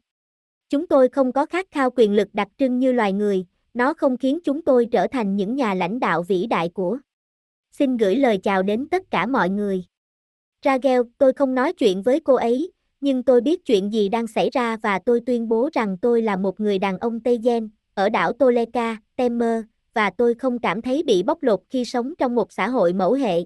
Chúng 0.68 0.86
tôi 0.86 1.08
không 1.08 1.32
có 1.32 1.46
khát 1.46 1.66
khao 1.70 1.90
quyền 1.96 2.12
lực 2.12 2.28
đặc 2.32 2.48
trưng 2.58 2.78
như 2.78 2.92
loài 2.92 3.12
người, 3.12 3.46
nó 3.74 3.94
không 3.94 4.16
khiến 4.16 4.38
chúng 4.44 4.62
tôi 4.62 4.86
trở 4.92 5.06
thành 5.06 5.36
những 5.36 5.56
nhà 5.56 5.74
lãnh 5.74 6.00
đạo 6.00 6.22
vĩ 6.22 6.46
đại 6.46 6.68
của. 6.68 6.98
Xin 7.72 7.96
gửi 7.96 8.16
lời 8.16 8.38
chào 8.38 8.62
đến 8.62 8.88
tất 8.90 9.10
cả 9.10 9.26
mọi 9.26 9.50
người. 9.50 9.84
Ragel, 10.64 11.00
tôi 11.18 11.32
không 11.32 11.54
nói 11.54 11.72
chuyện 11.72 12.02
với 12.02 12.20
cô 12.20 12.34
ấy, 12.34 12.72
nhưng 13.06 13.22
tôi 13.22 13.40
biết 13.40 13.64
chuyện 13.64 13.92
gì 13.92 14.08
đang 14.08 14.26
xảy 14.26 14.50
ra 14.50 14.76
và 14.76 14.98
tôi 14.98 15.20
tuyên 15.20 15.48
bố 15.48 15.68
rằng 15.72 15.96
tôi 15.98 16.22
là 16.22 16.36
một 16.36 16.60
người 16.60 16.78
đàn 16.78 16.98
ông 16.98 17.20
Tây 17.20 17.38
Gen, 17.44 17.68
ở 17.94 18.08
đảo 18.08 18.32
Toleka, 18.32 18.96
Temer, 19.16 19.64
và 19.94 20.10
tôi 20.10 20.34
không 20.34 20.58
cảm 20.58 20.82
thấy 20.82 21.02
bị 21.02 21.22
bóc 21.22 21.42
lột 21.42 21.60
khi 21.70 21.84
sống 21.84 22.14
trong 22.18 22.34
một 22.34 22.52
xã 22.52 22.68
hội 22.68 22.92
mẫu 22.92 23.12
hệ. 23.12 23.44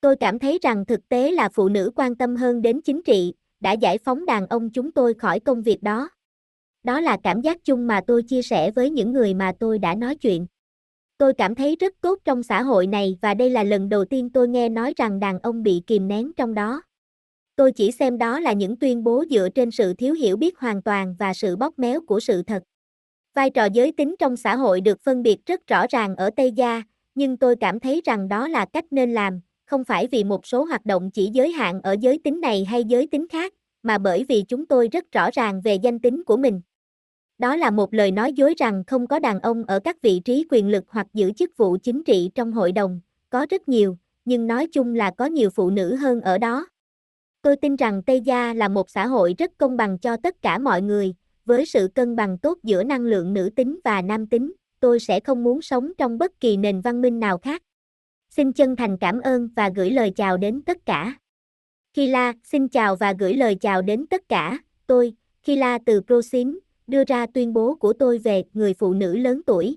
Tôi 0.00 0.16
cảm 0.16 0.38
thấy 0.38 0.58
rằng 0.62 0.84
thực 0.86 1.08
tế 1.08 1.30
là 1.30 1.48
phụ 1.48 1.68
nữ 1.68 1.90
quan 1.96 2.14
tâm 2.14 2.36
hơn 2.36 2.62
đến 2.62 2.80
chính 2.80 3.02
trị, 3.02 3.34
đã 3.60 3.72
giải 3.72 3.98
phóng 3.98 4.26
đàn 4.26 4.46
ông 4.46 4.70
chúng 4.70 4.92
tôi 4.92 5.14
khỏi 5.14 5.40
công 5.40 5.62
việc 5.62 5.82
đó. 5.82 6.08
Đó 6.82 7.00
là 7.00 7.16
cảm 7.22 7.40
giác 7.40 7.64
chung 7.64 7.86
mà 7.86 8.00
tôi 8.06 8.22
chia 8.22 8.42
sẻ 8.42 8.70
với 8.70 8.90
những 8.90 9.12
người 9.12 9.34
mà 9.34 9.52
tôi 9.58 9.78
đã 9.78 9.94
nói 9.94 10.14
chuyện. 10.14 10.46
Tôi 11.18 11.34
cảm 11.34 11.54
thấy 11.54 11.76
rất 11.80 11.94
tốt 12.00 12.18
trong 12.24 12.42
xã 12.42 12.62
hội 12.62 12.86
này 12.86 13.18
và 13.22 13.34
đây 13.34 13.50
là 13.50 13.64
lần 13.64 13.88
đầu 13.88 14.04
tiên 14.04 14.30
tôi 14.30 14.48
nghe 14.48 14.68
nói 14.68 14.94
rằng 14.96 15.20
đàn 15.20 15.38
ông 15.38 15.62
bị 15.62 15.82
kìm 15.86 16.08
nén 16.08 16.32
trong 16.36 16.54
đó. 16.54 16.82
Tôi 17.60 17.72
chỉ 17.72 17.92
xem 17.92 18.18
đó 18.18 18.40
là 18.40 18.52
những 18.52 18.76
tuyên 18.76 19.04
bố 19.04 19.24
dựa 19.30 19.48
trên 19.54 19.70
sự 19.70 19.94
thiếu 19.94 20.14
hiểu 20.14 20.36
biết 20.36 20.58
hoàn 20.58 20.82
toàn 20.82 21.14
và 21.18 21.34
sự 21.34 21.56
bóp 21.56 21.78
méo 21.78 22.00
của 22.00 22.20
sự 22.20 22.42
thật. 22.42 22.62
Vai 23.34 23.50
trò 23.50 23.64
giới 23.64 23.92
tính 23.92 24.14
trong 24.18 24.36
xã 24.36 24.56
hội 24.56 24.80
được 24.80 25.00
phân 25.00 25.22
biệt 25.22 25.46
rất 25.46 25.66
rõ 25.66 25.86
ràng 25.90 26.16
ở 26.16 26.30
Tây 26.36 26.52
Gia, 26.52 26.82
nhưng 27.14 27.36
tôi 27.36 27.56
cảm 27.60 27.80
thấy 27.80 28.02
rằng 28.04 28.28
đó 28.28 28.48
là 28.48 28.64
cách 28.72 28.84
nên 28.90 29.14
làm, 29.14 29.40
không 29.66 29.84
phải 29.84 30.06
vì 30.06 30.24
một 30.24 30.46
số 30.46 30.64
hoạt 30.64 30.86
động 30.86 31.10
chỉ 31.10 31.30
giới 31.32 31.52
hạn 31.52 31.80
ở 31.82 31.96
giới 32.00 32.18
tính 32.24 32.40
này 32.40 32.64
hay 32.64 32.84
giới 32.84 33.06
tính 33.06 33.28
khác, 33.28 33.54
mà 33.82 33.98
bởi 33.98 34.24
vì 34.28 34.42
chúng 34.42 34.66
tôi 34.66 34.88
rất 34.92 35.12
rõ 35.12 35.30
ràng 35.32 35.60
về 35.60 35.74
danh 35.74 35.98
tính 35.98 36.24
của 36.24 36.36
mình. 36.36 36.60
Đó 37.38 37.56
là 37.56 37.70
một 37.70 37.94
lời 37.94 38.10
nói 38.10 38.32
dối 38.32 38.54
rằng 38.58 38.84
không 38.86 39.06
có 39.06 39.18
đàn 39.18 39.40
ông 39.40 39.64
ở 39.64 39.80
các 39.80 40.02
vị 40.02 40.20
trí 40.24 40.46
quyền 40.50 40.68
lực 40.68 40.84
hoặc 40.88 41.06
giữ 41.14 41.32
chức 41.32 41.56
vụ 41.56 41.76
chính 41.82 42.04
trị 42.04 42.30
trong 42.34 42.52
hội 42.52 42.72
đồng, 42.72 43.00
có 43.30 43.46
rất 43.50 43.68
nhiều, 43.68 43.96
nhưng 44.24 44.46
nói 44.46 44.66
chung 44.72 44.94
là 44.94 45.10
có 45.10 45.26
nhiều 45.26 45.50
phụ 45.50 45.70
nữ 45.70 45.96
hơn 45.96 46.20
ở 46.20 46.38
đó. 46.38 46.66
Tôi 47.42 47.56
tin 47.56 47.76
rằng 47.76 48.02
Tây 48.02 48.20
Gia 48.20 48.54
là 48.54 48.68
một 48.68 48.90
xã 48.90 49.06
hội 49.06 49.34
rất 49.38 49.50
công 49.58 49.76
bằng 49.76 49.98
cho 49.98 50.16
tất 50.16 50.42
cả 50.42 50.58
mọi 50.58 50.82
người, 50.82 51.14
với 51.44 51.66
sự 51.66 51.88
cân 51.94 52.16
bằng 52.16 52.38
tốt 52.38 52.58
giữa 52.62 52.82
năng 52.82 53.00
lượng 53.00 53.32
nữ 53.32 53.50
tính 53.56 53.80
và 53.84 54.02
nam 54.02 54.26
tính, 54.26 54.52
tôi 54.80 55.00
sẽ 55.00 55.20
không 55.20 55.44
muốn 55.44 55.62
sống 55.62 55.92
trong 55.98 56.18
bất 56.18 56.40
kỳ 56.40 56.56
nền 56.56 56.80
văn 56.80 57.00
minh 57.02 57.20
nào 57.20 57.38
khác. 57.38 57.62
Xin 58.30 58.52
chân 58.52 58.76
thành 58.76 58.96
cảm 58.98 59.20
ơn 59.20 59.48
và 59.56 59.70
gửi 59.76 59.90
lời 59.90 60.12
chào 60.16 60.36
đến 60.36 60.62
tất 60.62 60.86
cả. 60.86 61.14
Kila, 61.94 62.32
xin 62.44 62.68
chào 62.68 62.96
và 62.96 63.14
gửi 63.18 63.34
lời 63.34 63.54
chào 63.54 63.82
đến 63.82 64.06
tất 64.06 64.28
cả, 64.28 64.58
tôi, 64.86 65.12
Kila 65.42 65.78
từ 65.86 66.00
Prosim, 66.00 66.60
đưa 66.86 67.04
ra 67.04 67.26
tuyên 67.26 67.52
bố 67.52 67.74
của 67.74 67.92
tôi 67.92 68.18
về 68.18 68.44
người 68.52 68.74
phụ 68.74 68.94
nữ 68.94 69.16
lớn 69.16 69.40
tuổi. 69.46 69.76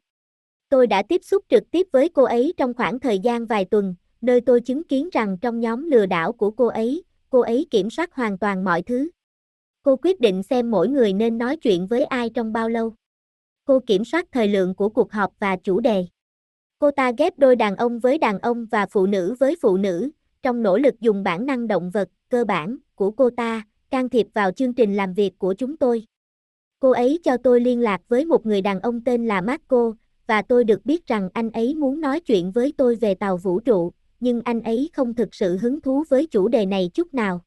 Tôi 0.69 0.87
đã 0.87 1.03
tiếp 1.03 1.21
xúc 1.23 1.45
trực 1.49 1.71
tiếp 1.71 1.87
với 1.91 2.09
cô 2.09 2.23
ấy 2.23 2.53
trong 2.57 2.73
khoảng 2.73 2.99
thời 2.99 3.19
gian 3.19 3.45
vài 3.45 3.65
tuần, 3.65 3.95
nơi 4.21 4.41
tôi 4.41 4.61
chứng 4.61 4.83
kiến 4.83 5.09
rằng 5.11 5.37
trong 5.41 5.59
nhóm 5.59 5.89
lừa 5.89 6.05
đảo 6.05 6.33
của 6.33 6.51
cô 6.51 6.67
ấy, 6.67 7.03
cô 7.33 7.39
ấy 7.39 7.67
kiểm 7.71 7.89
soát 7.89 8.13
hoàn 8.13 8.37
toàn 8.37 8.63
mọi 8.63 8.81
thứ. 8.81 9.09
Cô 9.83 9.95
quyết 9.95 10.19
định 10.19 10.43
xem 10.43 10.71
mỗi 10.71 10.89
người 10.89 11.13
nên 11.13 11.37
nói 11.37 11.57
chuyện 11.57 11.87
với 11.87 12.03
ai 12.03 12.29
trong 12.29 12.53
bao 12.53 12.69
lâu. 12.69 12.93
Cô 13.65 13.79
kiểm 13.87 14.05
soát 14.05 14.25
thời 14.31 14.47
lượng 14.47 14.75
của 14.75 14.89
cuộc 14.89 15.11
họp 15.11 15.31
và 15.39 15.55
chủ 15.55 15.79
đề. 15.79 16.05
Cô 16.79 16.91
ta 16.91 17.11
ghép 17.17 17.39
đôi 17.39 17.55
đàn 17.55 17.75
ông 17.75 17.99
với 17.99 18.17
đàn 18.17 18.39
ông 18.39 18.65
và 18.65 18.85
phụ 18.85 19.05
nữ 19.05 19.35
với 19.39 19.55
phụ 19.61 19.77
nữ, 19.77 20.09
trong 20.41 20.63
nỗ 20.63 20.77
lực 20.77 20.99
dùng 20.99 21.23
bản 21.23 21.45
năng 21.45 21.67
động 21.67 21.89
vật, 21.89 22.09
cơ 22.29 22.45
bản, 22.45 22.77
của 22.95 23.11
cô 23.11 23.29
ta, 23.29 23.63
can 23.89 24.09
thiệp 24.09 24.27
vào 24.33 24.51
chương 24.51 24.73
trình 24.73 24.95
làm 24.95 25.13
việc 25.13 25.39
của 25.39 25.53
chúng 25.53 25.77
tôi. 25.77 26.05
Cô 26.79 26.91
ấy 26.91 27.19
cho 27.23 27.37
tôi 27.37 27.59
liên 27.61 27.79
lạc 27.79 28.01
với 28.07 28.25
một 28.25 28.45
người 28.45 28.61
đàn 28.61 28.79
ông 28.79 29.03
tên 29.03 29.25
là 29.27 29.41
Marco, 29.41 29.93
và 30.27 30.41
tôi 30.41 30.63
được 30.63 30.85
biết 30.85 31.07
rằng 31.07 31.29
anh 31.33 31.51
ấy 31.51 31.75
muốn 31.75 32.01
nói 32.01 32.19
chuyện 32.19 32.51
với 32.51 32.73
tôi 32.77 32.95
về 32.95 33.15
tàu 33.15 33.37
vũ 33.37 33.59
trụ, 33.59 33.93
nhưng 34.23 34.41
anh 34.45 34.61
ấy 34.61 34.89
không 34.93 35.13
thực 35.13 35.35
sự 35.35 35.57
hứng 35.57 35.81
thú 35.81 36.03
với 36.09 36.25
chủ 36.25 36.47
đề 36.47 36.65
này 36.65 36.89
chút 36.93 37.13
nào. 37.13 37.41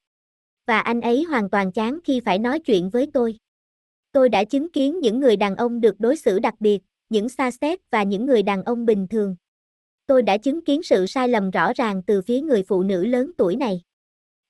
Và 0.67 0.81
anh 0.81 1.01
ấy 1.01 1.23
hoàn 1.23 1.51
toàn 1.51 1.73
chán 1.73 1.99
khi 2.05 2.21
phải 2.21 2.39
nói 2.39 2.59
chuyện 2.59 2.91
với 2.91 3.11
tôi. 3.13 3.39
Tôi 4.13 4.29
đã 4.29 4.45
chứng 4.45 4.73
kiến 4.73 5.01
những 5.01 5.21
người 5.21 5.37
đàn 5.37 5.57
ông 5.57 5.81
được 5.81 6.01
đối 6.01 6.17
xử 6.17 6.39
đặc 6.39 6.55
biệt, 6.61 6.83
những 7.09 7.29
xa 7.29 7.51
xét 7.51 7.79
và 7.91 8.03
những 8.03 8.27
người 8.27 8.43
đàn 8.43 8.63
ông 8.65 8.87
bình 8.87 9.07
thường. 9.09 9.37
Tôi 10.07 10.23
đã 10.23 10.37
chứng 10.37 10.65
kiến 10.65 10.83
sự 10.83 11.07
sai 11.07 11.29
lầm 11.29 11.51
rõ 11.51 11.73
ràng 11.73 12.03
từ 12.07 12.23
phía 12.23 12.41
người 12.41 12.63
phụ 12.63 12.83
nữ 12.83 13.05
lớn 13.05 13.31
tuổi 13.39 13.57
này. 13.57 13.81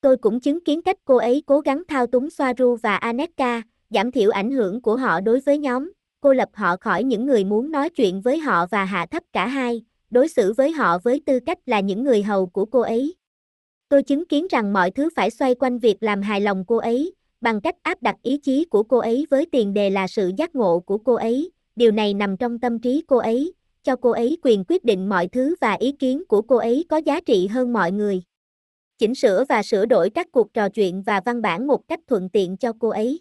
Tôi 0.00 0.16
cũng 0.16 0.40
chứng 0.40 0.64
kiến 0.64 0.82
cách 0.82 0.96
cô 1.04 1.16
ấy 1.16 1.42
cố 1.46 1.60
gắng 1.60 1.82
thao 1.88 2.06
túng 2.06 2.30
Soaru 2.30 2.76
và 2.76 2.96
Aneka, 2.96 3.62
giảm 3.90 4.12
thiểu 4.12 4.30
ảnh 4.30 4.50
hưởng 4.50 4.82
của 4.82 4.96
họ 4.96 5.20
đối 5.20 5.40
với 5.40 5.58
nhóm, 5.58 5.92
cô 6.20 6.32
lập 6.32 6.48
họ 6.52 6.76
khỏi 6.76 7.04
những 7.04 7.26
người 7.26 7.44
muốn 7.44 7.70
nói 7.70 7.90
chuyện 7.90 8.20
với 8.20 8.38
họ 8.38 8.66
và 8.66 8.84
hạ 8.84 9.06
thấp 9.10 9.22
cả 9.32 9.46
hai, 9.46 9.82
đối 10.16 10.28
xử 10.28 10.52
với 10.52 10.72
họ 10.72 10.98
với 10.98 11.20
tư 11.26 11.40
cách 11.46 11.58
là 11.66 11.80
những 11.80 12.04
người 12.04 12.22
hầu 12.22 12.46
của 12.46 12.64
cô 12.64 12.80
ấy. 12.80 13.14
Tôi 13.88 14.02
chứng 14.02 14.26
kiến 14.26 14.46
rằng 14.50 14.72
mọi 14.72 14.90
thứ 14.90 15.08
phải 15.16 15.30
xoay 15.30 15.54
quanh 15.54 15.78
việc 15.78 15.96
làm 16.00 16.22
hài 16.22 16.40
lòng 16.40 16.64
cô 16.66 16.76
ấy, 16.76 17.14
bằng 17.40 17.60
cách 17.60 17.74
áp 17.82 18.02
đặt 18.02 18.16
ý 18.22 18.38
chí 18.38 18.64
của 18.64 18.82
cô 18.82 18.98
ấy 18.98 19.26
với 19.30 19.46
tiền 19.52 19.74
đề 19.74 19.90
là 19.90 20.06
sự 20.06 20.30
giác 20.36 20.54
ngộ 20.54 20.80
của 20.80 20.98
cô 20.98 21.14
ấy, 21.14 21.50
điều 21.76 21.90
này 21.90 22.14
nằm 22.14 22.36
trong 22.36 22.58
tâm 22.58 22.78
trí 22.78 23.02
cô 23.08 23.16
ấy, 23.16 23.52
cho 23.82 23.96
cô 23.96 24.10
ấy 24.10 24.38
quyền 24.42 24.64
quyết 24.68 24.84
định 24.84 25.08
mọi 25.08 25.28
thứ 25.28 25.54
và 25.60 25.72
ý 25.72 25.92
kiến 25.92 26.24
của 26.28 26.42
cô 26.42 26.56
ấy 26.56 26.84
có 26.88 26.96
giá 26.96 27.20
trị 27.20 27.46
hơn 27.46 27.72
mọi 27.72 27.92
người. 27.92 28.22
Chỉnh 28.98 29.14
sửa 29.14 29.44
và 29.48 29.62
sửa 29.62 29.86
đổi 29.86 30.10
các 30.10 30.32
cuộc 30.32 30.54
trò 30.54 30.68
chuyện 30.68 31.02
và 31.02 31.20
văn 31.24 31.42
bản 31.42 31.66
một 31.66 31.88
cách 31.88 32.00
thuận 32.06 32.28
tiện 32.28 32.56
cho 32.56 32.72
cô 32.78 32.88
ấy. 32.88 33.20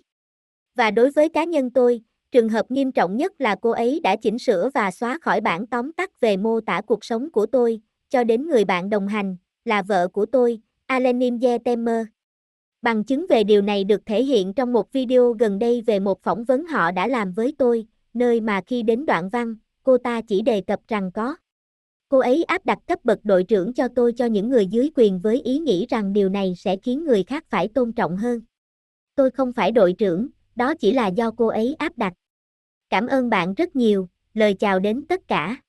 Và 0.75 0.91
đối 0.91 1.12
với 1.12 1.29
cá 1.29 1.43
nhân 1.43 1.69
tôi, 1.69 2.01
trường 2.36 2.50
hợp 2.50 2.71
nghiêm 2.71 2.91
trọng 2.91 3.17
nhất 3.17 3.41
là 3.41 3.56
cô 3.62 3.69
ấy 3.69 4.00
đã 4.04 4.15
chỉnh 4.15 4.39
sửa 4.39 4.69
và 4.74 4.91
xóa 4.91 5.17
khỏi 5.21 5.41
bản 5.41 5.67
tóm 5.67 5.93
tắt 5.93 6.19
về 6.21 6.38
mô 6.38 6.62
tả 6.62 6.82
cuộc 6.82 7.06
sống 7.06 7.32
của 7.32 7.45
tôi, 7.45 7.82
cho 8.10 8.24
đến 8.24 8.48
người 8.48 8.65
bạn 8.65 8.89
đồng 8.89 9.08
hành, 9.08 9.38
là 9.65 9.82
vợ 9.82 10.08
của 10.08 10.26
tôi, 10.26 10.60
Alenim 10.86 11.39
Yetemer. 11.39 12.06
Bằng 12.82 13.04
chứng 13.04 13.26
về 13.30 13.43
điều 13.43 13.62
này 13.62 13.84
được 13.84 14.06
thể 14.06 14.24
hiện 14.24 14.54
trong 14.54 14.74
một 14.74 14.91
video 14.91 15.34
gần 15.39 15.60
đây 15.60 15.82
về 15.82 16.00
một 16.00 16.24
phỏng 16.24 16.43
vấn 16.43 16.65
họ 16.65 16.91
đã 16.91 17.08
làm 17.08 17.34
với 17.34 17.54
tôi, 17.58 17.86
nơi 18.13 18.41
mà 18.41 18.62
khi 18.67 18.84
đến 18.84 19.06
đoạn 19.06 19.30
văn, 19.30 19.56
cô 19.84 19.98
ta 19.98 20.21
chỉ 20.21 20.41
đề 20.41 20.62
cập 20.62 20.80
rằng 20.88 21.12
có. 21.12 21.36
Cô 22.10 22.19
ấy 22.19 22.43
áp 22.43 22.65
đặt 22.65 22.80
cấp 22.88 23.00
bậc 23.04 23.19
đội 23.24 23.43
trưởng 23.43 23.74
cho 23.74 23.88
tôi 23.88 24.13
cho 24.13 24.26
những 24.26 24.50
người 24.50 24.65
dưới 24.65 24.89
quyền 24.95 25.19
với 25.19 25.41
ý 25.41 25.60
nghĩ 25.60 25.86
rằng 25.89 26.13
điều 26.13 26.30
này 26.30 26.54
sẽ 26.58 26.78
khiến 26.78 27.06
người 27.06 27.24
khác 27.24 27.45
phải 27.50 27.67
tôn 27.67 27.93
trọng 27.93 28.17
hơn. 28.17 28.41
Tôi 29.15 29.32
không 29.32 29.54
phải 29.54 29.71
đội 29.71 29.93
trưởng, 29.93 30.28
đó 30.56 30.74
chỉ 30.80 30.93
là 30.93 31.08
do 31.08 31.32
cô 31.32 31.48
ấy 31.48 31.76
áp 31.80 31.98
đặt. 31.98 32.13
Cảm 32.95 33.08
ơn 33.08 33.29
bạn 33.29 33.53
rất 33.53 33.75
nhiều, 33.75 34.08
lời 34.34 34.53
chào 34.53 34.79
đến 34.79 35.05
tất 35.10 35.27
cả. 35.27 35.62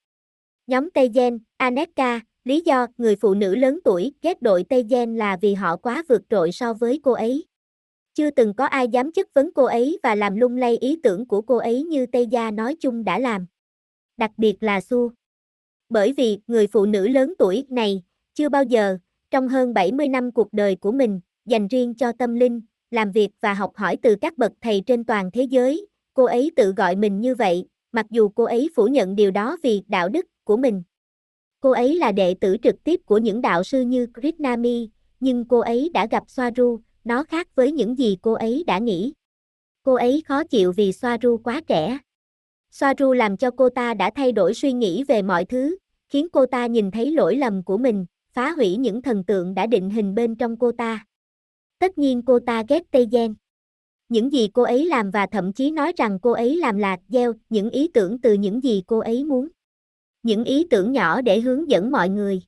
Nhóm 0.67 0.91
Tây 0.91 1.11
Gen, 1.15 1.39
Aneka, 1.57 2.21
lý 2.45 2.61
do 2.61 2.87
người 2.99 3.17
phụ 3.17 3.35
nữ 3.35 3.55
lớn 3.55 3.79
tuổi 3.85 4.13
ghét 4.23 4.43
đội 4.43 4.65
Tây 4.69 4.85
Gen 4.91 5.17
là 5.17 5.37
vì 5.41 5.55
họ 5.55 5.77
quá 5.77 6.03
vượt 6.09 6.23
trội 6.31 6.53
so 6.53 6.73
với 6.73 7.01
cô 7.03 7.13
ấy. 7.13 7.45
Chưa 8.15 8.31
từng 8.31 8.55
có 8.55 8.65
ai 8.67 8.89
dám 8.89 9.13
chất 9.13 9.35
vấn 9.35 9.51
cô 9.55 9.65
ấy 9.65 9.99
và 10.03 10.15
làm 10.15 10.37
lung 10.37 10.57
lay 10.57 10.77
ý 10.77 11.01
tưởng 11.03 11.27
của 11.27 11.43
cô 11.43 11.57
ấy 11.57 11.83
như 11.83 12.07
Tây 12.07 12.27
Gia 12.27 12.51
nói 12.51 12.77
chung 12.81 13.05
đã 13.05 13.19
làm. 13.19 13.47
Đặc 14.17 14.31
biệt 14.37 14.63
là 14.63 14.81
Su. 14.81 15.13
Bởi 15.89 16.13
vì, 16.13 16.39
người 16.47 16.67
phụ 16.67 16.87
nữ 16.87 17.09
lớn 17.09 17.35
tuổi 17.39 17.67
này, 17.69 18.03
chưa 18.35 18.49
bao 18.49 18.63
giờ, 18.63 18.99
trong 19.31 19.49
hơn 19.49 19.75
70 19.75 20.09
năm 20.09 20.33
cuộc 20.33 20.53
đời 20.53 20.77
của 20.77 20.93
mình, 20.93 21.21
dành 21.47 21.69
riêng 21.69 21.95
cho 21.95 22.13
tâm 22.13 22.35
linh, 22.35 22.61
làm 22.91 23.13
việc 23.13 23.31
và 23.41 23.55
học 23.55 23.73
hỏi 23.77 23.97
từ 24.03 24.17
các 24.21 24.39
bậc 24.39 24.53
thầy 24.61 24.83
trên 24.87 25.05
toàn 25.05 25.31
thế 25.31 25.43
giới, 25.43 25.87
cô 26.17 26.25
ấy 26.25 26.51
tự 26.57 26.73
gọi 26.73 26.97
mình 26.97 27.21
như 27.21 27.35
vậy, 27.35 27.67
mặc 27.93 28.07
dù 28.11 28.29
cô 28.29 28.45
ấy 28.45 28.71
phủ 28.75 28.87
nhận 28.87 29.17
điều 29.17 29.31
đó 29.31 29.57
vì 29.63 29.83
đạo 29.89 30.09
đức 30.09 30.27
của 30.45 30.57
mình. 30.57 30.83
Cô 31.61 31.71
ấy 31.71 31.99
là 31.99 32.13
đệ 32.13 32.35
tử 32.41 32.57
trực 32.63 32.85
tiếp 32.85 33.01
của 33.05 33.19
những 33.19 33.41
đạo 33.41 33.65
sư 33.65 33.81
như 33.81 34.07
Krishnami, 34.15 34.91
nhưng 35.21 35.45
cô 35.45 35.59
ấy 35.59 35.91
đã 35.95 36.07
gặp 36.07 36.25
Swaru, 36.27 36.81
nó 37.05 37.25
khác 37.25 37.49
với 37.55 37.73
những 37.73 37.99
gì 37.99 38.17
cô 38.23 38.33
ấy 38.33 38.65
đã 38.67 38.79
nghĩ. 38.79 39.13
Cô 39.83 39.95
ấy 39.95 40.23
khó 40.27 40.45
chịu 40.45 40.73
vì 40.73 40.91
Swaru 40.91 41.39
quá 41.39 41.61
trẻ. 41.67 41.99
Swaru 42.73 43.13
làm 43.13 43.37
cho 43.37 43.51
cô 43.51 43.69
ta 43.69 43.95
đã 43.95 44.11
thay 44.15 44.33
đổi 44.33 44.55
suy 44.55 44.73
nghĩ 44.73 45.05
về 45.05 45.23
mọi 45.23 45.45
thứ, 45.45 45.77
khiến 46.09 46.29
cô 46.33 46.47
ta 46.47 46.67
nhìn 46.67 46.91
thấy 46.91 47.11
lỗi 47.11 47.37
lầm 47.37 47.63
của 47.63 47.79
mình, 47.79 48.07
phá 48.33 48.51
hủy 48.51 48.77
những 48.77 49.03
thần 49.03 49.25
tượng 49.25 49.55
đã 49.55 49.67
định 49.67 49.91
hình 49.91 50.15
bên 50.15 50.37
trong 50.37 50.57
cô 50.59 50.73
ta. 50.73 51.07
Tất 51.79 51.99
nhiên 51.99 52.23
cô 52.23 52.39
ta 52.39 52.65
ghét 52.69 52.83
Tây 52.91 53.09
Gen. 53.13 53.35
Những 54.09 54.33
gì 54.33 54.49
cô 54.49 54.63
ấy 54.63 54.87
làm 54.87 55.11
và 55.11 55.27
thậm 55.27 55.53
chí 55.53 55.71
nói 55.71 55.93
rằng 55.97 56.19
cô 56.23 56.33
ấy 56.33 56.57
làm 56.57 56.79
là 56.79 56.97
gieo 57.09 57.33
những 57.49 57.71
ý 57.71 57.89
tưởng 57.95 58.21
từ 58.21 58.33
những 58.33 58.63
gì 58.63 58.83
cô 58.87 58.99
ấy 58.99 59.25
muốn. 59.25 59.49
Những 60.23 60.45
ý 60.45 60.67
tưởng 60.71 60.93
nhỏ 60.93 61.21
để 61.21 61.41
hướng 61.41 61.71
dẫn 61.71 61.91
mọi 61.91 62.09
người. 62.09 62.43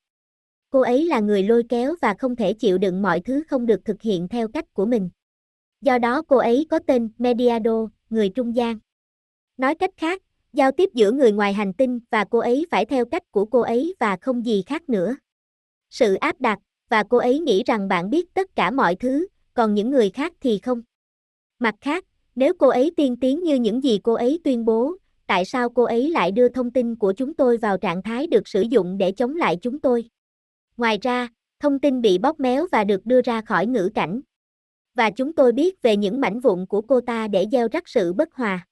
Cô 0.71 0.81
ấy 0.81 1.05
là 1.05 1.21
người 1.21 1.43
lôi 1.43 1.63
kéo 1.69 1.95
và 2.01 2.15
không 2.19 2.37
thể 2.37 2.53
chịu 2.53 2.79
đựng 2.79 3.03
mọi 3.03 3.21
thứ 3.21 3.43
không 3.49 3.67
được 3.67 3.85
thực 3.85 4.03
hiện 4.03 4.29
theo 4.29 4.49
cách 4.49 4.75
của 4.75 4.87
mình. 4.87 5.11
Do 5.81 5.99
đó 5.99 6.23
cô 6.23 6.37
ấy 6.37 6.67
có 6.71 6.79
tên 6.87 7.09
Mediado, 7.19 7.89
người 8.11 8.29
trung 8.29 8.57
gian. 8.57 8.79
Nói 9.57 9.75
cách 9.75 9.91
khác, 9.97 10.23
giao 10.53 10.73
tiếp 10.73 10.91
giữa 10.95 11.13
người 11.13 11.33
ngoài 11.33 11.53
hành 11.53 11.73
tinh 11.73 12.01
và 12.11 12.25
cô 12.25 12.39
ấy 12.39 12.67
phải 12.71 12.85
theo 12.85 13.05
cách 13.05 13.33
của 13.33 13.45
cô 13.45 13.61
ấy 13.61 13.95
và 14.01 14.17
không 14.21 14.47
gì 14.47 14.63
khác 14.67 14.89
nữa. 14.89 15.17
Sự 15.91 16.15
áp 16.15 16.41
đặt, 16.41 16.59
và 16.89 17.05
cô 17.09 17.19
ấy 17.19 17.41
nghĩ 17.41 17.63
rằng 17.67 17.89
bạn 17.89 18.11
biết 18.11 18.35
tất 18.35 18.57
cả 18.57 18.71
mọi 18.71 18.95
thứ, 18.97 19.27
còn 19.55 19.75
những 19.75 19.91
người 19.91 20.11
khác 20.11 20.33
thì 20.41 20.59
không. 20.59 20.83
Mặt 21.59 21.75
khác, 21.81 22.05
nếu 22.35 22.55
cô 22.59 22.69
ấy 22.69 22.93
tiên 22.97 23.17
tiến 23.17 23.43
như 23.43 23.55
những 23.55 23.85
gì 23.85 23.99
cô 24.03 24.15
ấy 24.15 24.41
tuyên 24.45 24.65
bố, 24.65 24.97
tại 25.27 25.45
sao 25.45 25.69
cô 25.69 25.85
ấy 25.85 26.11
lại 26.11 26.33
đưa 26.33 26.49
thông 26.49 26.71
tin 26.71 26.97
của 26.97 27.13
chúng 27.13 27.35
tôi 27.35 27.57
vào 27.57 27.79
trạng 27.79 28.03
thái 28.03 28.27
được 28.27 28.49
sử 28.49 28.61
dụng 28.61 28.99
để 28.99 29.13
chống 29.13 29.37
lại 29.37 29.59
chúng 29.63 29.81
tôi? 29.81 30.05
Ngoài 30.77 30.99
ra, 31.03 31.29
thông 31.61 31.79
tin 31.79 32.01
bị 32.01 32.19
bóp 32.19 32.41
méo 32.41 32.67
và 32.73 32.85
được 32.85 33.07
đưa 33.07 33.23
ra 33.23 33.41
khỏi 33.41 33.67
ngữ 33.67 33.91
cảnh. 33.95 34.21
Và 34.95 35.11
chúng 35.11 35.33
tôi 35.33 35.53
biết 35.53 35.83
về 35.83 35.97
những 35.97 36.21
mảnh 36.21 36.41
vụn 36.41 36.67
của 36.67 36.81
cô 36.81 37.01
ta 37.01 37.29
để 37.29 37.47
gieo 37.53 37.69
rắc 37.73 37.89
sự 37.89 38.13
bất 38.13 38.35
hòa. 38.35 38.67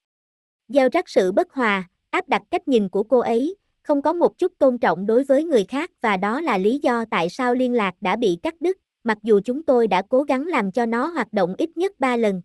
Gieo 0.69 0.89
rắc 0.93 1.09
sự 1.09 1.33
bất 1.33 1.53
hòa, 1.53 1.89
áp 2.11 2.29
đặt 2.29 2.43
cách 2.51 2.69
nhìn 2.69 2.89
của 2.89 3.03
cô 3.03 3.19
ấy, 3.19 3.57
không 3.83 4.03
có 4.03 4.13
một 4.13 4.39
chút 4.39 4.53
tôn 4.59 4.79
trọng 4.79 5.07
đối 5.07 5.25
với 5.25 5.45
người 5.45 5.65
khác 5.65 5.91
và 6.01 6.17
đó 6.17 6.41
là 6.41 6.59
lý 6.59 6.79
do 6.83 7.05
tại 7.11 7.29
sao 7.29 7.55
liên 7.55 7.73
lạc 7.73 7.95
đã 8.01 8.17
bị 8.17 8.39
cắt 8.43 8.55
đứt, 8.61 8.77
mặc 9.05 9.19
dù 9.23 9.41
chúng 9.45 9.63
tôi 9.63 9.87
đã 9.87 10.03
cố 10.09 10.23
gắng 10.23 10.47
làm 10.47 10.73
cho 10.73 10.87
nó 10.87 11.07
hoạt 11.07 11.33
động 11.33 11.55
ít 11.59 11.77
nhất 11.77 11.93
3 11.99 12.17
lần. 12.17 12.43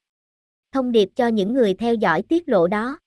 Thông 0.71 0.91
điệp 0.91 1.09
cho 1.15 1.27
những 1.27 1.53
người 1.53 1.73
theo 1.73 1.93
dõi 1.95 2.21
tiết 2.21 2.49
lộ 2.49 2.67
đó. 2.67 2.99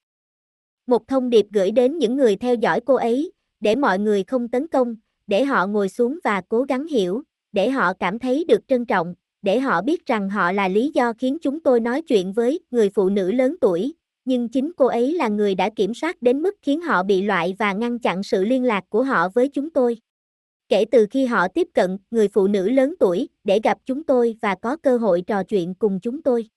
Một 0.87 1.09
thông 1.09 1.31
điệp 1.31 1.47
gửi 1.53 1.71
đến 1.71 1.99
những 1.99 2.17
người 2.17 2.37
theo 2.37 2.55
dõi 2.55 2.81
cô 2.87 2.95
ấy, 2.95 3.33
để 3.61 3.77
mọi 3.77 3.99
người 3.99 4.25
không 4.25 4.49
tấn 4.49 4.69
công, 4.69 4.97
để 5.27 5.45
họ 5.45 5.67
ngồi 5.67 5.89
xuống 5.89 6.19
và 6.25 6.43
cố 6.49 6.63
gắng 6.63 6.87
hiểu, 6.87 7.23
để 7.53 7.71
họ 7.71 7.93
cảm 7.93 8.19
thấy 8.19 8.45
được 8.49 8.69
trân 8.69 8.87
trọng, 8.87 9.15
để 9.43 9.61
họ 9.61 9.83
biết 9.83 10.07
rằng 10.07 10.31
họ 10.31 10.53
là 10.53 10.69
lý 10.69 10.91
do 10.95 11.13
khiến 11.13 11.39
chúng 11.43 11.61
tôi 11.61 11.81
nói 11.81 12.03
chuyện 12.03 12.33
với 12.33 12.61
người 12.71 12.91
phụ 12.91 13.09
nữ 13.09 13.33
lớn 13.33 13.57
tuổi, 13.61 13.95
nhưng 14.25 14.49
chính 14.49 14.73
cô 14.77 14.87
ấy 14.87 15.15
là 15.15 15.29
người 15.29 15.55
đã 15.55 15.71
kiểm 15.77 15.95
soát 15.95 16.23
đến 16.23 16.43
mức 16.43 16.55
khiến 16.63 16.81
họ 16.81 17.03
bị 17.03 17.23
loại 17.23 17.55
và 17.59 17.73
ngăn 17.73 17.99
chặn 17.99 18.23
sự 18.23 18.45
liên 18.45 18.65
lạc 18.65 18.85
của 18.89 19.03
họ 19.03 19.29
với 19.29 19.49
chúng 19.49 19.71
tôi. 19.71 19.97
Kể 20.69 20.85
từ 20.85 21.07
khi 21.11 21.27
họ 21.27 21.49
tiếp 21.49 21.69
cận 21.75 21.99
người 22.11 22.29
phụ 22.29 22.47
nữ 22.47 22.69
lớn 22.71 22.95
tuổi 23.01 23.29
để 23.45 23.61
gặp 23.65 23.79
chúng 23.87 24.05
tôi 24.05 24.37
và 24.43 24.55
có 24.55 24.77
cơ 24.77 24.97
hội 24.97 25.23
trò 25.27 25.43
chuyện 25.45 25.75
cùng 25.75 26.01
chúng 26.01 26.23
tôi. 26.23 26.49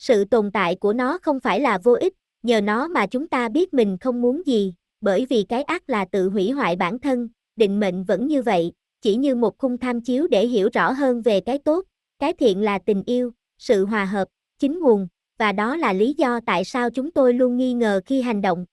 Sự 0.00 0.24
tồn 0.24 0.50
tại 0.50 0.74
của 0.74 0.92
nó 0.92 1.18
không 1.22 1.40
phải 1.40 1.60
là 1.60 1.78
vô 1.78 1.92
ích, 1.92 2.14
nhờ 2.42 2.60
nó 2.60 2.88
mà 2.88 3.06
chúng 3.06 3.28
ta 3.28 3.48
biết 3.48 3.74
mình 3.74 3.98
không 3.98 4.20
muốn 4.22 4.42
gì, 4.46 4.74
bởi 5.00 5.26
vì 5.30 5.42
cái 5.48 5.62
ác 5.62 5.90
là 5.90 6.04
tự 6.04 6.28
hủy 6.28 6.50
hoại 6.50 6.76
bản 6.76 6.98
thân, 6.98 7.28
định 7.56 7.80
mệnh 7.80 8.04
vẫn 8.04 8.26
như 8.26 8.42
vậy, 8.42 8.72
chỉ 9.00 9.16
như 9.16 9.34
một 9.34 9.58
khung 9.58 9.78
tham 9.78 10.00
chiếu 10.00 10.26
để 10.26 10.46
hiểu 10.46 10.68
rõ 10.72 10.92
hơn 10.92 11.22
về 11.22 11.40
cái 11.40 11.58
tốt, 11.58 11.84
cái 12.18 12.32
thiện 12.32 12.62
là 12.62 12.78
tình 12.78 13.02
yêu, 13.06 13.32
sự 13.58 13.84
hòa 13.84 14.04
hợp, 14.04 14.28
chính 14.58 14.80
nguồn, 14.80 15.08
và 15.38 15.52
đó 15.52 15.76
là 15.76 15.92
lý 15.92 16.14
do 16.18 16.40
tại 16.46 16.64
sao 16.64 16.90
chúng 16.90 17.10
tôi 17.10 17.34
luôn 17.34 17.56
nghi 17.56 17.72
ngờ 17.72 18.00
khi 18.06 18.22
hành 18.22 18.40
động. 18.40 18.66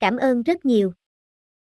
Cảm 0.00 0.16
ơn 0.16 0.42
rất 0.42 0.64
nhiều. 0.64 0.92